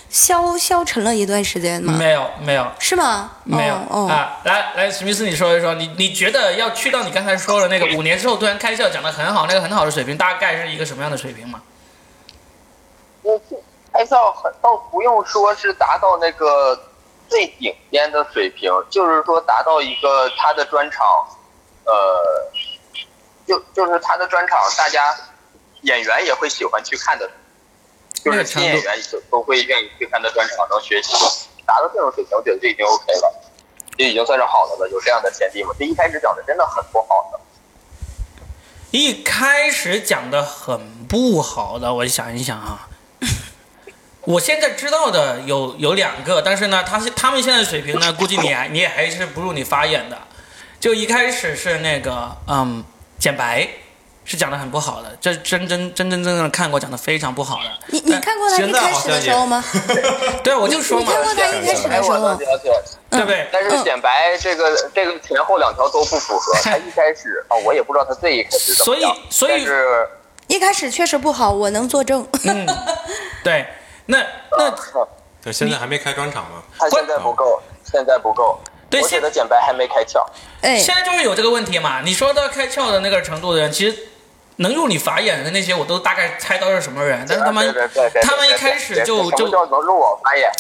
[0.09, 1.93] 消消沉了一段时间吗？
[1.99, 3.33] 没有没有是吗？
[3.45, 4.41] 没有、哦哦啊！
[4.45, 11.61] 来来，史密斯，你说一说，你你觉得要去到你刚才说的那个五年之后突然开窍讲的很好，那个很好的水平，大概是一个什么样的水平吗？
[13.23, 13.41] 我？
[13.93, 16.79] 开窍很倒不用说是达到那个
[17.31, 21.07] 最顶尖的水平，就是说达到一个他的专场
[21.87, 22.21] 呃，
[23.47, 25.17] 就就是他的专场，大家
[25.81, 27.27] 演员也会喜欢去看的，
[28.27, 31.15] 就是新演员都都会愿意去看他专场，能学习，
[31.65, 33.35] 达到这种水平，我觉得就已经 OK 了，
[33.97, 34.91] 就已经算是好的了。
[34.91, 35.71] 有这样的前提嘛？
[35.79, 37.39] 这一开始讲的真的很不好的。
[38.91, 42.89] 一开始讲的很不好的，我想一想啊，
[44.23, 50.19] 我现在知道的有有两个，但是呢，他是他们现在水平呢，估计你还你也还是不如你发言的。
[50.81, 52.85] 就一开始是那个嗯，
[53.19, 53.69] 简白
[54.27, 57.71] 是讲的很不好的，这真真真真正正的看过讲的非常不好的。
[57.87, 59.65] 你你看过他一开始的时候吗？
[60.43, 62.37] 对，我就说嘛，你看过他一开始的时候吗？
[63.09, 63.49] 对不对？
[63.53, 66.53] 但是显白这个这个前后两条都不符合。
[66.63, 70.09] 他一开始啊，我也不知道他最一开始所以所以是
[70.49, 72.27] 一开始确实不好，我能作证。
[72.45, 72.67] 嗯，
[73.45, 73.65] 对，
[74.07, 74.19] 那
[74.59, 74.71] 那
[75.41, 76.63] 对，现在还没开专场吗？
[76.77, 78.59] 他现在不够，现在不够。
[78.91, 80.25] 对，我觉得简白还没开窍。
[80.63, 82.01] 哎，现在就是有这个问题嘛？
[82.03, 83.97] 你说到开窍的那个程度的人，其实
[84.57, 87.25] 能入你法眼的那些，我都大概猜到是什么人。
[87.29, 87.75] 但是他们
[88.23, 90.51] 他们一开始就就能入我法眼。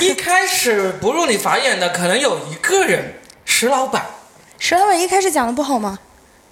[0.00, 4.06] 一开始不入你法眼的，可能有一个人，石老板。
[4.58, 5.98] 石老板一开始讲的不好吗？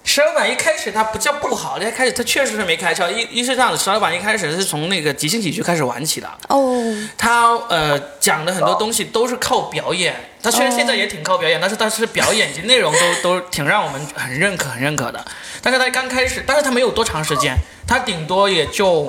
[0.03, 3.11] 石老板一开始他不叫不好，一开始他确实是没开窍。
[3.11, 6.27] 一一是这样的，石老板一开始是从那个即兴喜剧开始玩起的。
[6.47, 6.83] 哦。
[7.17, 15.23] 他呃讲的很多东西都是靠表演，他虽然现在也挺靠表演，但是他是表演及内容都 都挺让我们很认可很认可的。
[15.61, 17.55] 但是他刚开始，但是他没有多长时间，
[17.87, 19.07] 他顶多也就。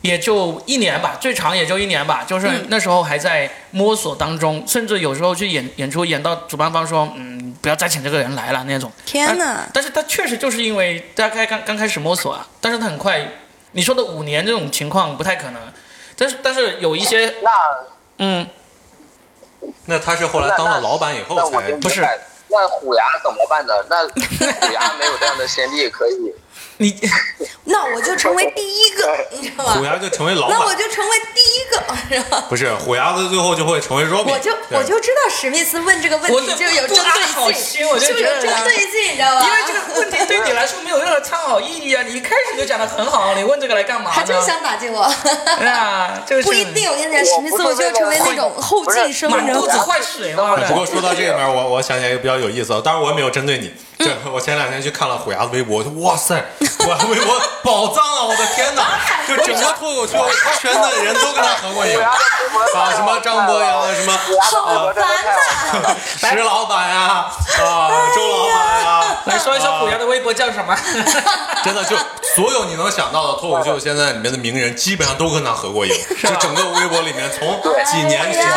[0.00, 8.90] 也就一年吧，最长也就一年吧，就是那时候还在摸索当中，甚至有时候去演演出，演到主办方说，嗯，不要再请这个人来了那种。
[9.04, 9.68] 天哪！
[9.74, 13.20] 但是他确实就是因为大概刚刚开始摸索啊，但是他很快，
[13.72, 15.60] 你说的五年这种情况不太可能，
[16.16, 17.50] 但是但是有一些那
[18.20, 18.48] 嗯，
[19.84, 22.00] 那他是后来当了老板以后才不是？
[22.48, 23.74] 那虎牙怎么办呢？
[23.90, 26.32] 那虎牙没有这样的先例可以。
[26.80, 26.96] 你，
[27.64, 29.72] 那我就成为第一个， 你知道吗？
[29.74, 32.44] 虎牙就成为老板，那我就成为第一个，是吧？
[32.48, 34.30] 不是虎牙子最后就会成为 Robin。
[34.30, 38.14] 我就我就知道史密斯问这个问题就有针对性，就有针
[38.64, 39.44] 对性，你知道吧？
[39.44, 42.02] 因为这个问题对你来说没有任何参考意义啊！
[42.06, 44.12] 你一开始就讲的很好，你问这个来干嘛？
[44.14, 45.12] 他就想打击我。
[45.58, 46.88] 对啊，这个不一定。
[46.88, 50.56] 我跟你讲，史密斯我就成为那种后进生人，肚子坏水嘛。
[50.68, 53.74] 不过说到这里面，我我想起来一个比较有意思的，当然我也没有针对你。
[53.98, 58.22] 就我前两天去看了虎牙的微博，就哇塞，我微博宝藏啊！
[58.22, 58.84] 我的天哪，
[59.26, 60.24] 就整个脱口秀
[60.60, 64.94] 圈的人都跟他合过影，啊，什么张博洋，什么啊，
[66.30, 67.30] 石老板呀，啊，
[68.14, 70.76] 周老板呀，来说一说虎牙的微博叫什么？
[71.64, 71.96] 真的就
[72.36, 75.92] 所有你能想到的脱口秀现在里面的名人，基本上都跟他合过影，
[76.22, 78.48] 就整个微博里面从几年时间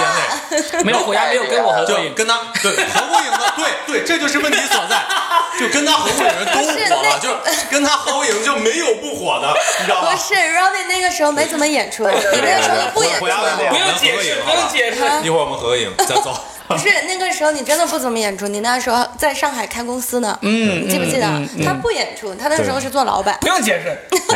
[0.78, 5.02] 内，没有虎牙没有跟我合过影，跟他对合过影的，对对，这就是问题所在。
[5.60, 7.30] 就跟他合过影人都火了，就
[7.70, 10.12] 跟他合过影就没有不火的，你知道吗？
[10.12, 14.98] 不是，Robin 那个时候没怎么演出，你那个时候不演出，不用解释，不用解释。
[15.24, 16.38] 一会儿我们合个影再走。
[16.72, 21.28] 不是那个时候你真的不怎么演出，你那时候在上海开公司呢，嗯，记不记得？
[21.66, 23.38] 他不演出，他那时候是做老板。
[23.42, 24.00] 不用解释。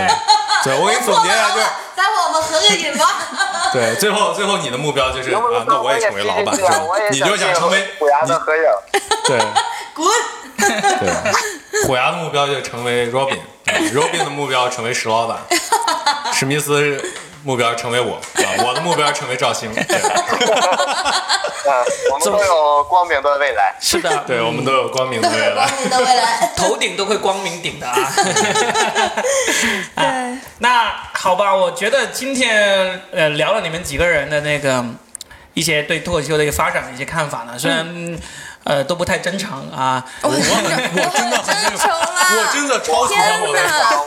[0.66, 1.66] 对，我给你总结一下，就是
[1.96, 3.06] 待会我们合个影吧。
[3.72, 6.82] 对，最后最后你的目标就是啊，那我也成为老板，是吧？
[7.10, 8.64] 你就想成为虎牙的合影。
[9.26, 9.40] 对。
[9.94, 10.06] 滚。
[11.00, 15.38] 对，虎牙的目标就成为 Robin，Robin 的目标成为石老板，
[16.34, 17.04] 史密斯
[17.44, 18.20] 目标成为我，
[18.66, 19.72] 我的目标成为赵星。
[21.68, 21.74] 嗯，
[22.12, 23.76] 我们都有光明的未来。
[23.80, 25.68] 是的，对，我们都有光明的未来。
[25.68, 27.96] 光明的未来，头顶都会光明顶的啊。
[29.96, 34.86] 对， 那好吧，我觉得今天呃聊了你们几个人的那个
[35.54, 38.20] 一些对脱口秀的一个发展的一些看法呢，虽然。
[38.66, 40.04] 呃，都不太 真诚啊！
[40.22, 41.90] 我我真的很真诚
[42.28, 43.62] 我真的超喜欢我的，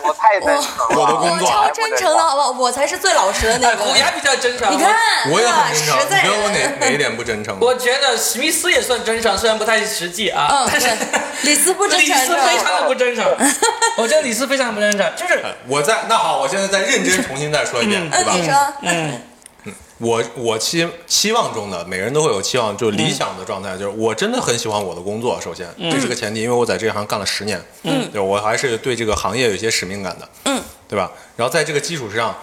[0.05, 2.51] 我太真诚了，我的工作超真诚的，好不好？
[2.51, 3.85] 我才是最老实的那个。
[3.85, 4.93] 虎牙比较真诚，你看，
[5.31, 5.97] 我也很真诚。
[6.05, 7.57] 你觉得我哪哪一点不真诚？
[7.63, 10.67] 我觉得史密斯也算真诚，虽然不太实际啊。
[10.71, 10.89] 但是
[11.43, 13.25] 李斯不真诚，李斯非常的不真诚。
[13.97, 18.33] 我觉得李斯非常不真诚，就是我在那好，我现在再认真重新再说一遍，对吧？
[18.35, 19.23] 你说，嗯。
[19.99, 25.41] 我我期期望中的每个人都会有期望，就是理想的状态，就是我真的很喜欢我的工作。
[25.41, 31.11] 首先，这是个前提，因为我在这一行干了十年，嗯，对我还是对这个行业有一些使命感的，嗯，对吧？
[31.37, 32.37] 然后在这个基础之上，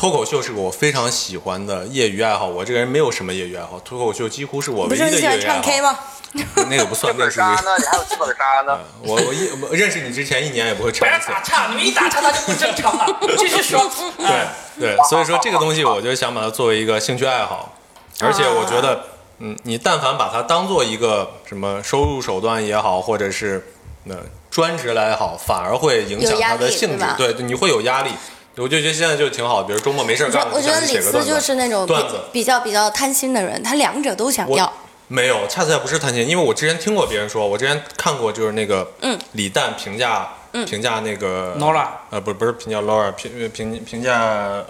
[0.00, 2.46] 脱口秀是我非常喜欢的业余爱好。
[2.46, 5.42] 我这个人没有什么业余爱好，脱口秀几乎是我唯一的业余爱好。
[5.42, 5.98] 唱 K 吗？
[6.70, 7.38] 那个不算， 那是。
[7.38, 7.54] 呢？
[7.78, 8.78] 你还有剧本杀呢？
[9.04, 11.26] 我我一认识你之前一年也不会唱一次。
[11.26, 13.20] 不要打岔，你们一打岔他就不正常了。
[13.36, 13.90] 继续说。
[14.16, 14.46] 对
[14.80, 17.74] 对，所以说这个东西，我就想把它作为一个兴趣爱好。
[18.20, 19.04] 而且我觉得，
[19.40, 23.74] 嗯，你但凡把它当做一个什么收入手段也好，或者是
[24.04, 24.14] 那
[24.50, 27.34] 专职来好，反而会影响他的兴致力对吧。
[27.36, 28.12] 对，你会有压力。
[28.60, 32.20] 我就觉得现在就挺好，比如周末没事儿干，我觉得李斯就是那种比段子。
[32.32, 34.72] 比较比较贪心的人，他两者都想要。
[35.08, 40.28] 没有，恰恰不是贪心，因为我之前听过别人说，我之前看过就是那个嗯李诞评价
[40.66, 44.62] 评价那个 Laura，呃不不是评价 Laura 评评评价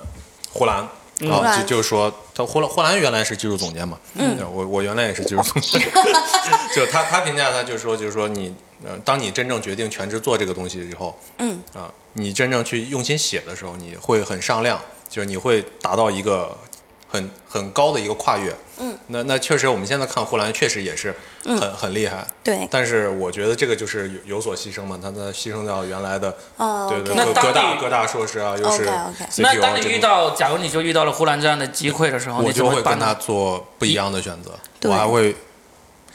[0.52, 0.88] 呼兰。
[1.28, 2.10] 啊，就就是说，
[2.46, 5.80] 他呼兰霍兰原来是技术总监嘛，嗯，我我原来也是技术总监，
[6.74, 11.60] 就他他评价他就是说就是说你呃，当你真正决定全职做这个东西以后，嗯。
[11.74, 16.56] 啊，你真正去用心写的时候，你会很上量，就是你会达到一个
[17.10, 18.54] 很很高的一个跨越。
[18.78, 22.26] 嗯，那那确实，我们现在看呼兰确实也是很、很厉害。
[22.42, 28.88] 对但是我觉得这个就是有有所牺牲嘛，他在牺牲掉原来的，哦对对那各大各大硕士啊，又是
[29.36, 33.12] 那当你遇到，假如你就遇到了呼兰这样的机会的时候，我你就会跟他？
[33.12, 35.36] 做不一样的选择，对我还会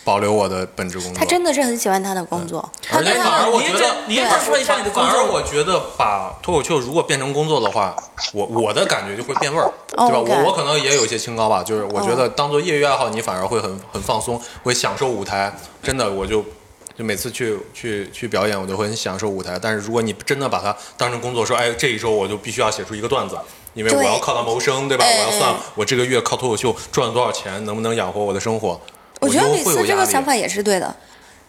[0.06, 1.18] 保留我的本职工作。
[1.18, 5.26] 他真的是很喜欢他的工作，而且反而我觉得你也说一下你的工反而。
[5.26, 7.96] 我觉得把脱口秀如果变成工作的话，
[8.32, 10.20] 我我的感觉就会变味儿，对吧？
[10.20, 15.52] 我我可能也有一些清高吧，就是我觉得当做业余爱好，你反而会很很放松，会享受舞台。
[15.82, 16.46] 真的，我就
[16.96, 19.58] 就每次去去去表演，我就会很享受舞台。
[19.60, 23.36] 但是如果你真的把它当成工作，说哎这一周我就必须要写出一个段子。
[23.74, 25.04] 因为我要靠它谋生，对吧？
[25.04, 28.80] 哎我要算哎我这个月靠脱口秀赚了多少钱，能不能养活我的生活？
[29.26, 30.96] 我觉得就李斯这个想法也是对的。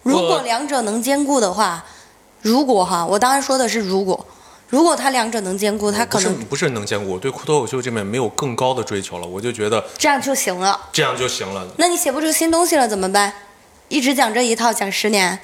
[0.02, 1.84] 如果两者能兼顾的话，
[2.42, 4.26] 如果哈，我当然说的是如果，
[4.68, 10.80] 如果他两者能兼顾，他可能不是不是能兼顾，我对脱口秀这边没有更高的追求了，我就觉得这样就行了。
[10.92, 11.66] 这样就行了。
[11.76, 13.32] 那你写不出新东西了怎么办？
[13.88, 15.38] 一直讲这一套讲十年，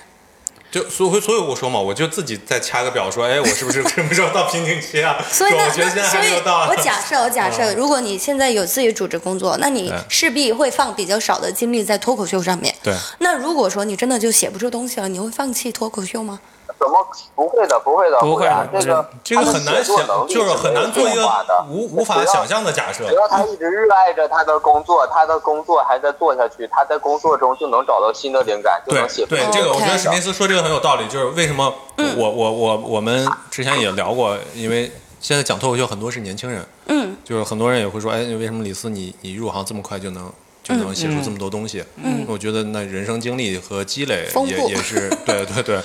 [0.72, 5.22] 就所以所以我说嘛，我就自己再掐个表，说，哎，我是不是什么时候到瓶颈期啊？
[5.30, 6.66] 所以那说我觉得现在那所以还没有到。
[6.70, 12.74] 我假设我假设，如果你现在有自己组织工作，那你势必会放比较少的精力在脱口秀上面。
[12.82, 16.40] 对，那如果说你真的就写不出东西了，你会放弃脱口秀吗？
[16.82, 17.06] 怎么
[17.36, 17.78] 不会的？
[17.78, 19.92] 不会的，不会的这个这个很难写
[20.28, 21.28] 就是很难做一个
[21.68, 23.14] 无无法想象的假设只。
[23.14, 31.72] 要他一直热爱着他的工作，他的工作还在做下去，他在工作中就能找到新的灵感，就能写出对，这个我觉得史密斯说这个很有道理，就是为什么
[32.16, 40.32] 我我我我们之前也聊过，因为现在讲脱口秀很多是年轻人，嗯，就是很多人也会说，哎，为什么李斯你你入行这么快就能
[40.62, 41.82] 就能写出这么多东西？
[41.96, 45.80] 嗯，我觉得那人生经历和积累也也是对 对对，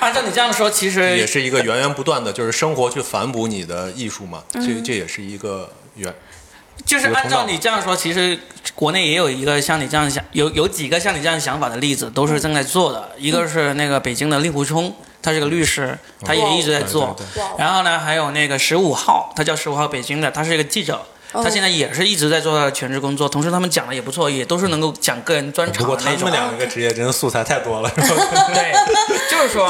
[0.00, 6.14] 按照你这样说，其实也是一个源源不断的，就是生活去反哺你的艺术嘛，这这也是一个源。
[6.86, 8.38] 就是按照你这样说，其实
[8.74, 13.10] 国内也有一个像你这样想，有有几个像你这样想法的例子，都是正在做的。
[13.18, 17.42] 一个是那个北京的令狐冲，他是个律师，他也一直在做对对。
[17.58, 21.00] 然后呢，还有那个十五号，他叫十五号北京的，他是一个记者。
[21.32, 26.30] 他现在也是一直在做他的全职工作，同时他们讲的也不错，也都是能够讲个人专不过他场的那种。
[26.30, 28.50] 们 两个职业真的素材太多了，是吧？
[28.52, 28.72] 对，
[29.30, 29.68] 就是说，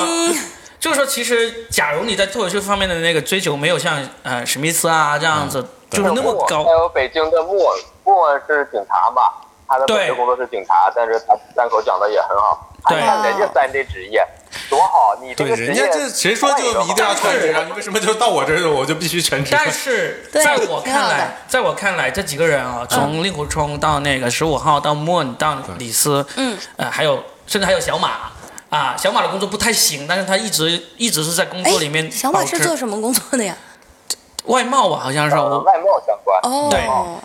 [0.79, 6.65] 就是说，其实假如你在脱口秀方面的那个追求没有像呃史密斯啊这样子，就是那么高。
[6.65, 9.23] 还，有北京的莫莫是警察嘛，
[9.71, 12.67] 他的本职工作是警察，但是他单口讲的也很好。
[12.89, 14.27] 对看人家三这职业
[14.71, 17.63] 多好，你这对，个职业人家这谁说就一定要全职啊？
[17.67, 19.51] 你为什么就到我这儿我就必须全职？
[19.53, 28.33] 但是在我看来，在我看来，这几个人啊，从令狐冲到那个十五号，到莫恩，到李斯，嗯，呃，还有甚至还有小马
[28.71, 33.55] 啊，小马的工作不太行，但是他一直一直是在工作里面哎，小马是做什么工作的呀？
[34.51, 35.43] 外贸吧，好像是我。
[35.43, 36.41] 呃外贸相关。
[36.43, 36.81] 哦，对，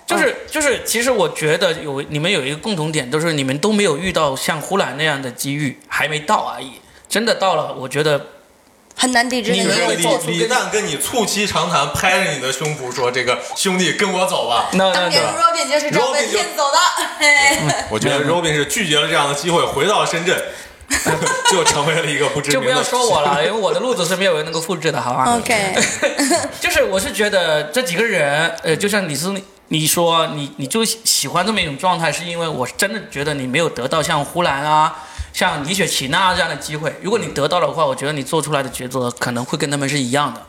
[0.06, 6.82] 就是就是，其实我觉得有你们有一个共同点，都是你们都没有遇到像呼兰那样的机遇，还没到而已。
[7.08, 8.20] 真的到了，我觉得
[8.98, 14.70] 很难抵制你们会那个做出李李诞跟你促膝长谈，拍着你的胸脯说：“这个兄弟，跟我走吧。
[14.74, 16.78] 那那当年对 Robin 就是这样被 Robin 就骗走的。
[17.20, 20.36] 嘿”我觉得 Robin 是拒绝了这样的机会，回到了深圳，
[21.52, 22.62] 就成为了一个不知名的。
[22.62, 25.76] 就不要说我了，因为我的路子是没有人能够复制的，好吧？OK，
[26.62, 29.34] 就是我是觉得这几个人，呃，就像李斯，
[29.70, 34.96] 你说你你就喜欢这么一种状态，是因为我真的觉得你没有得到像呼兰啊、
[35.34, 36.96] 像李雪琴啊这样的机会。
[37.02, 40.42] 如果你得到的话，我觉得你做出来的抉择可能会跟他们是一样的。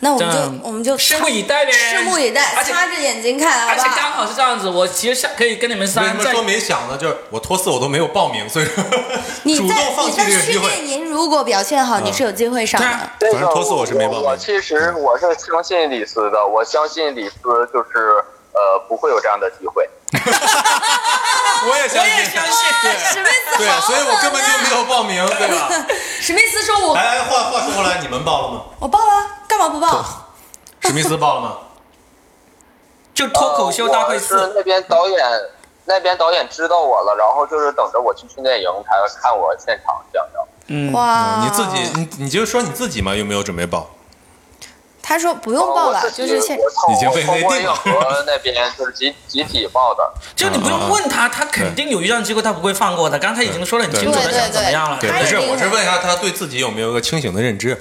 [0.00, 3.84] 那我们就我们就拭目以待呗拭目以待，擦着眼睛看，好而且？
[3.96, 6.96] 刚好是这样子，我其实想可以跟你们为什三在么说没想呢？
[6.98, 8.84] 就是我托四我都没有报名，所以说
[9.44, 10.70] 你在主动放你在弃这个机会。
[10.70, 13.12] 训练营如果表现好，你是有机会上的对啊。
[13.20, 17.36] 这个反正托四我是没报名我其实我是相信李斯的，我相信李斯
[17.72, 18.22] 就是
[18.56, 19.88] 呃不会有这样的机会。
[21.68, 22.82] 我也相信，我也相信
[23.12, 25.68] 史密斯对，所以我根本就没有报名，对吧？
[26.20, 28.62] 史密斯说我哎哎，话话说回来，你们报了吗？
[28.78, 30.04] 我报了，干嘛不报？
[30.82, 31.56] 史密斯报了吗？
[33.14, 35.24] 就脱口秀大会四，那边导演
[35.86, 40.40] 那边导演知道我了，然后就是等着我去训练营，他看我现场这样的。
[40.68, 43.88] 嗯，哇，你自己，你你就说你自己嘛，有没有准备报？
[45.08, 50.12] 他说不用报了，就是现已经被我从内定了那边就是集集体报的。
[50.34, 53.16] 就你不用问他，他肯定有预算机构，他不会放过的。
[53.16, 54.98] 刚才已经说了很清楚了，对对想怎么样了？
[55.00, 57.80] 对，不是，我是问一下他对自己有没有一个清醒的认知。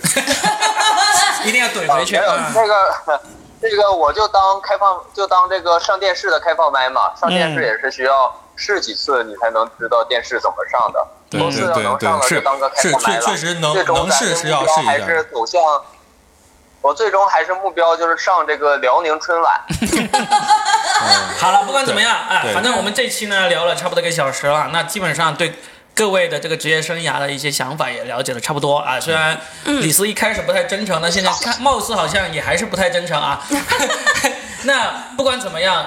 [1.43, 2.51] 一定要怼回去啊！
[2.53, 3.19] 这个
[3.59, 7.11] 这个我就当开放，就当这个上电视的开放麦嘛。
[7.19, 11.07] 上电视也是需要试几次，你才能知道电视怎么上的。
[11.28, 13.21] 对多次要对能上了对就当个开放麦了。
[13.21, 15.59] 是确确实能最终能试是要试一下还是走向。
[16.86, 19.60] 我最终还是目标就是上这个辽宁春晚。
[21.40, 25.56] 好了，不管怎么样，哎，反正我们这期呢聊了差不多一个小时了，那基本上对
[25.96, 29.00] 各位的这个职业生涯的一些想法也了解的差不多啊。
[29.00, 33.42] 虽然李斯一开始不太真诚，那现在看貌似好像也还是不太真诚啊。
[34.66, 35.84] 那不管怎么样，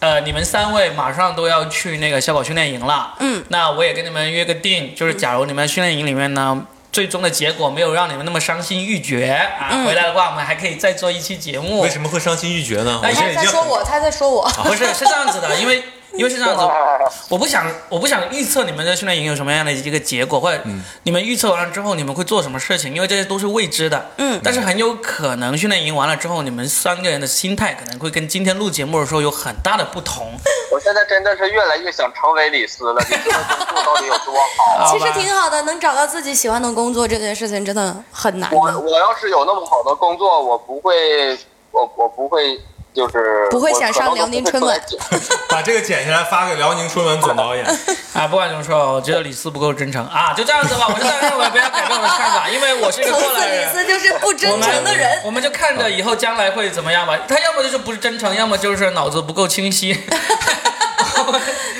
[0.00, 6.64] 呃，你们三位马上都要去那个小狗训练营了，嗯，那我也跟你们约个定，就是假如你们训练营里面呢。
[6.90, 9.84] 最终的结果没有让你们那么伤心欲绝啊！
[9.84, 11.80] 回来的话，我们还可以再做一期节目。
[11.80, 13.00] 为什么会伤心欲绝呢？
[13.02, 15.82] 他在说我，他在说我，不是，是这样子的，因为
[16.14, 16.62] 因为是这样子，
[17.28, 20.62] 我不想我不想预测你们的训练营有什么样的一个结果，或者
[21.02, 24.10] 你们预测完了之后你们会做什么事情，因为这些都是未知的。
[24.16, 30.32] 嗯但是很有可能训练营完了之后，你们三个人的心态可能会跟今天录节目的时候有很大的不同。
[30.70, 33.00] 我现在真的是越来越想成为李斯了。
[33.00, 34.34] 李斯的工作到底有多
[34.78, 34.92] 好？
[34.96, 38.50] 其实挺好的，能找到自己喜欢的工作这件事情真的很难。
[38.52, 41.36] 我我要是有那么好的工作，我不会，
[41.72, 42.60] 我我不会，
[42.94, 44.80] 就是不会想上辽宁春晚。
[45.48, 47.64] 把这个剪下来发给辽宁春晚总导演。
[48.14, 53.70] 啊，不管怎么说，我觉得李斯不够真诚啊，就这样子吧，我就认为，不要改变我的看法，因为我是一个从过来人。
[53.72, 55.20] 此李斯就是不真诚的人。
[55.24, 57.16] 我们就看着以后将来会怎么样吧。
[57.28, 59.96] 他要么就是不是真诚，要么就是脑子不够清晰。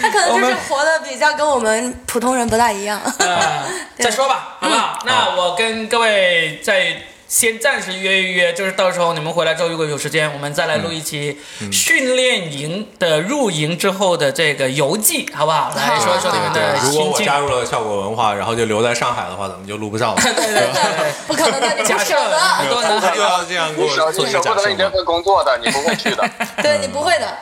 [0.01, 3.01] 他可能就是活的比较跟我们普通人不大一样。
[3.19, 3.65] 呃，
[3.99, 4.99] 再说吧，好不好？
[5.05, 6.97] 那我跟各位再
[7.29, 11.39] 先暂时约一约，就是到时候你们回来之后，如果有时间，我们再来录一期
[11.71, 15.71] 训练营的入营之后的这个游记，好不好？
[15.77, 17.27] 来说一说你们的如果我心境。
[17.27, 20.17] 加入了效果文化，然后就留在上海的话，咱们就录不上了。
[20.25, 24.07] 对对对对，不可能的，你不假设舍得，很多男孩就要这样给你我舍。
[24.07, 26.31] 不得你这份工作的，你不会去 的。
[26.63, 27.39] 对你不会的，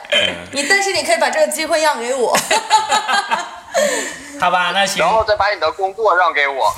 [0.51, 2.37] 你但是你可以把这个机会让给我。
[4.39, 6.75] 好吧，那行然，后再把你的工作让给我。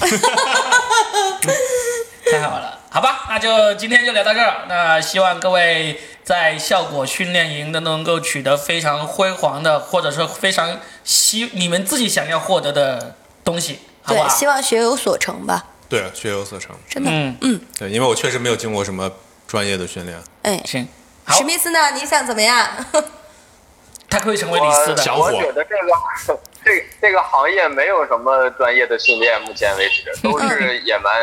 [2.32, 4.65] 太好了，好吧，那就今天就聊到这儿。
[4.67, 16.75] 那希望各位在效果训练营的能够取得非常辉煌的，或者说非常希你们自己想要获得的东西，好不对，希望学有所成吧，对，学有所成。
[16.88, 17.09] 真的。
[17.11, 19.11] 嗯，嗯，对，因为我确实没有经过什么
[19.47, 20.17] 专业的训练。
[20.43, 20.88] 哎，行，
[21.23, 21.91] 好史，密斯呢？
[21.91, 22.67] 你想怎么样？
[24.09, 24.97] 他可以成为李斯的。
[24.97, 31.13] 小伙我觉得这个 这这个行业没有什么专业的训练，目前为止都是野蛮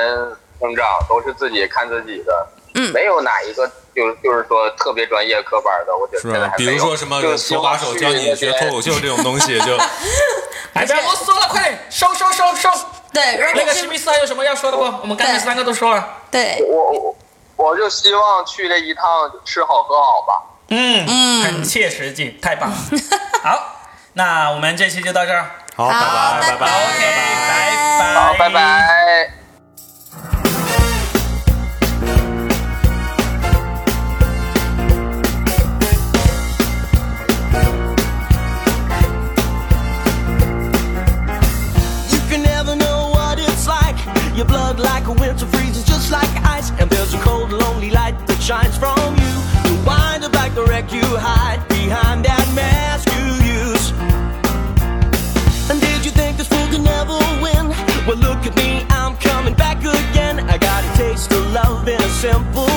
[0.61, 2.46] 生长，都是自己看自己的。
[2.78, 6.20] 嗯没有哪一个就是就是说特别专业科班的，我觉得？
[6.20, 9.74] 现在还没有比如说什么就是手把手教你学脱口秀这种东西，就
[10.74, 12.68] 哎，不要啰嗦了，快点收收收收。
[13.14, 14.82] 对，那个史密斯还有什么要说的不？
[15.00, 16.07] 我们刚才三个都说了。
[16.30, 17.16] 对，我我
[17.57, 20.42] 我就希望去这一趟吃好喝好吧。
[20.68, 22.76] 嗯嗯很切实际，太棒了。
[23.42, 23.78] 好，
[24.12, 25.50] 那我们这期就到这儿。
[25.74, 28.14] 好，拜好拜，拜拜拜 OK，拜拜。
[28.14, 28.50] 好，拜。
[28.50, 29.45] 拜。
[46.07, 46.70] Freezes like ice.
[46.78, 49.34] And there's a cold, lonely light that shines from you.
[49.68, 53.26] You wind up like the wreck you hide behind that mask you
[53.61, 53.92] use.
[55.70, 57.68] And did you think this fool could never win?
[58.07, 60.40] Well, look at me, I'm coming back again.
[60.48, 62.76] I got a taste of love in a simple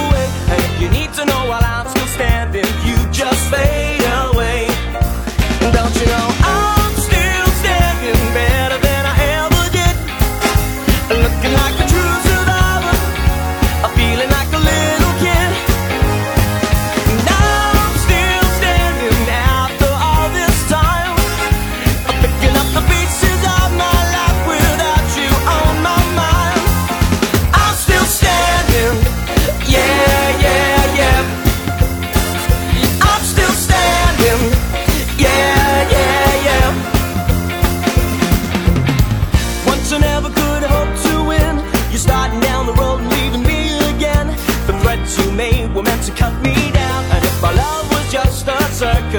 [46.20, 47.02] cut me down.
[47.16, 49.19] And if my love was just a circus,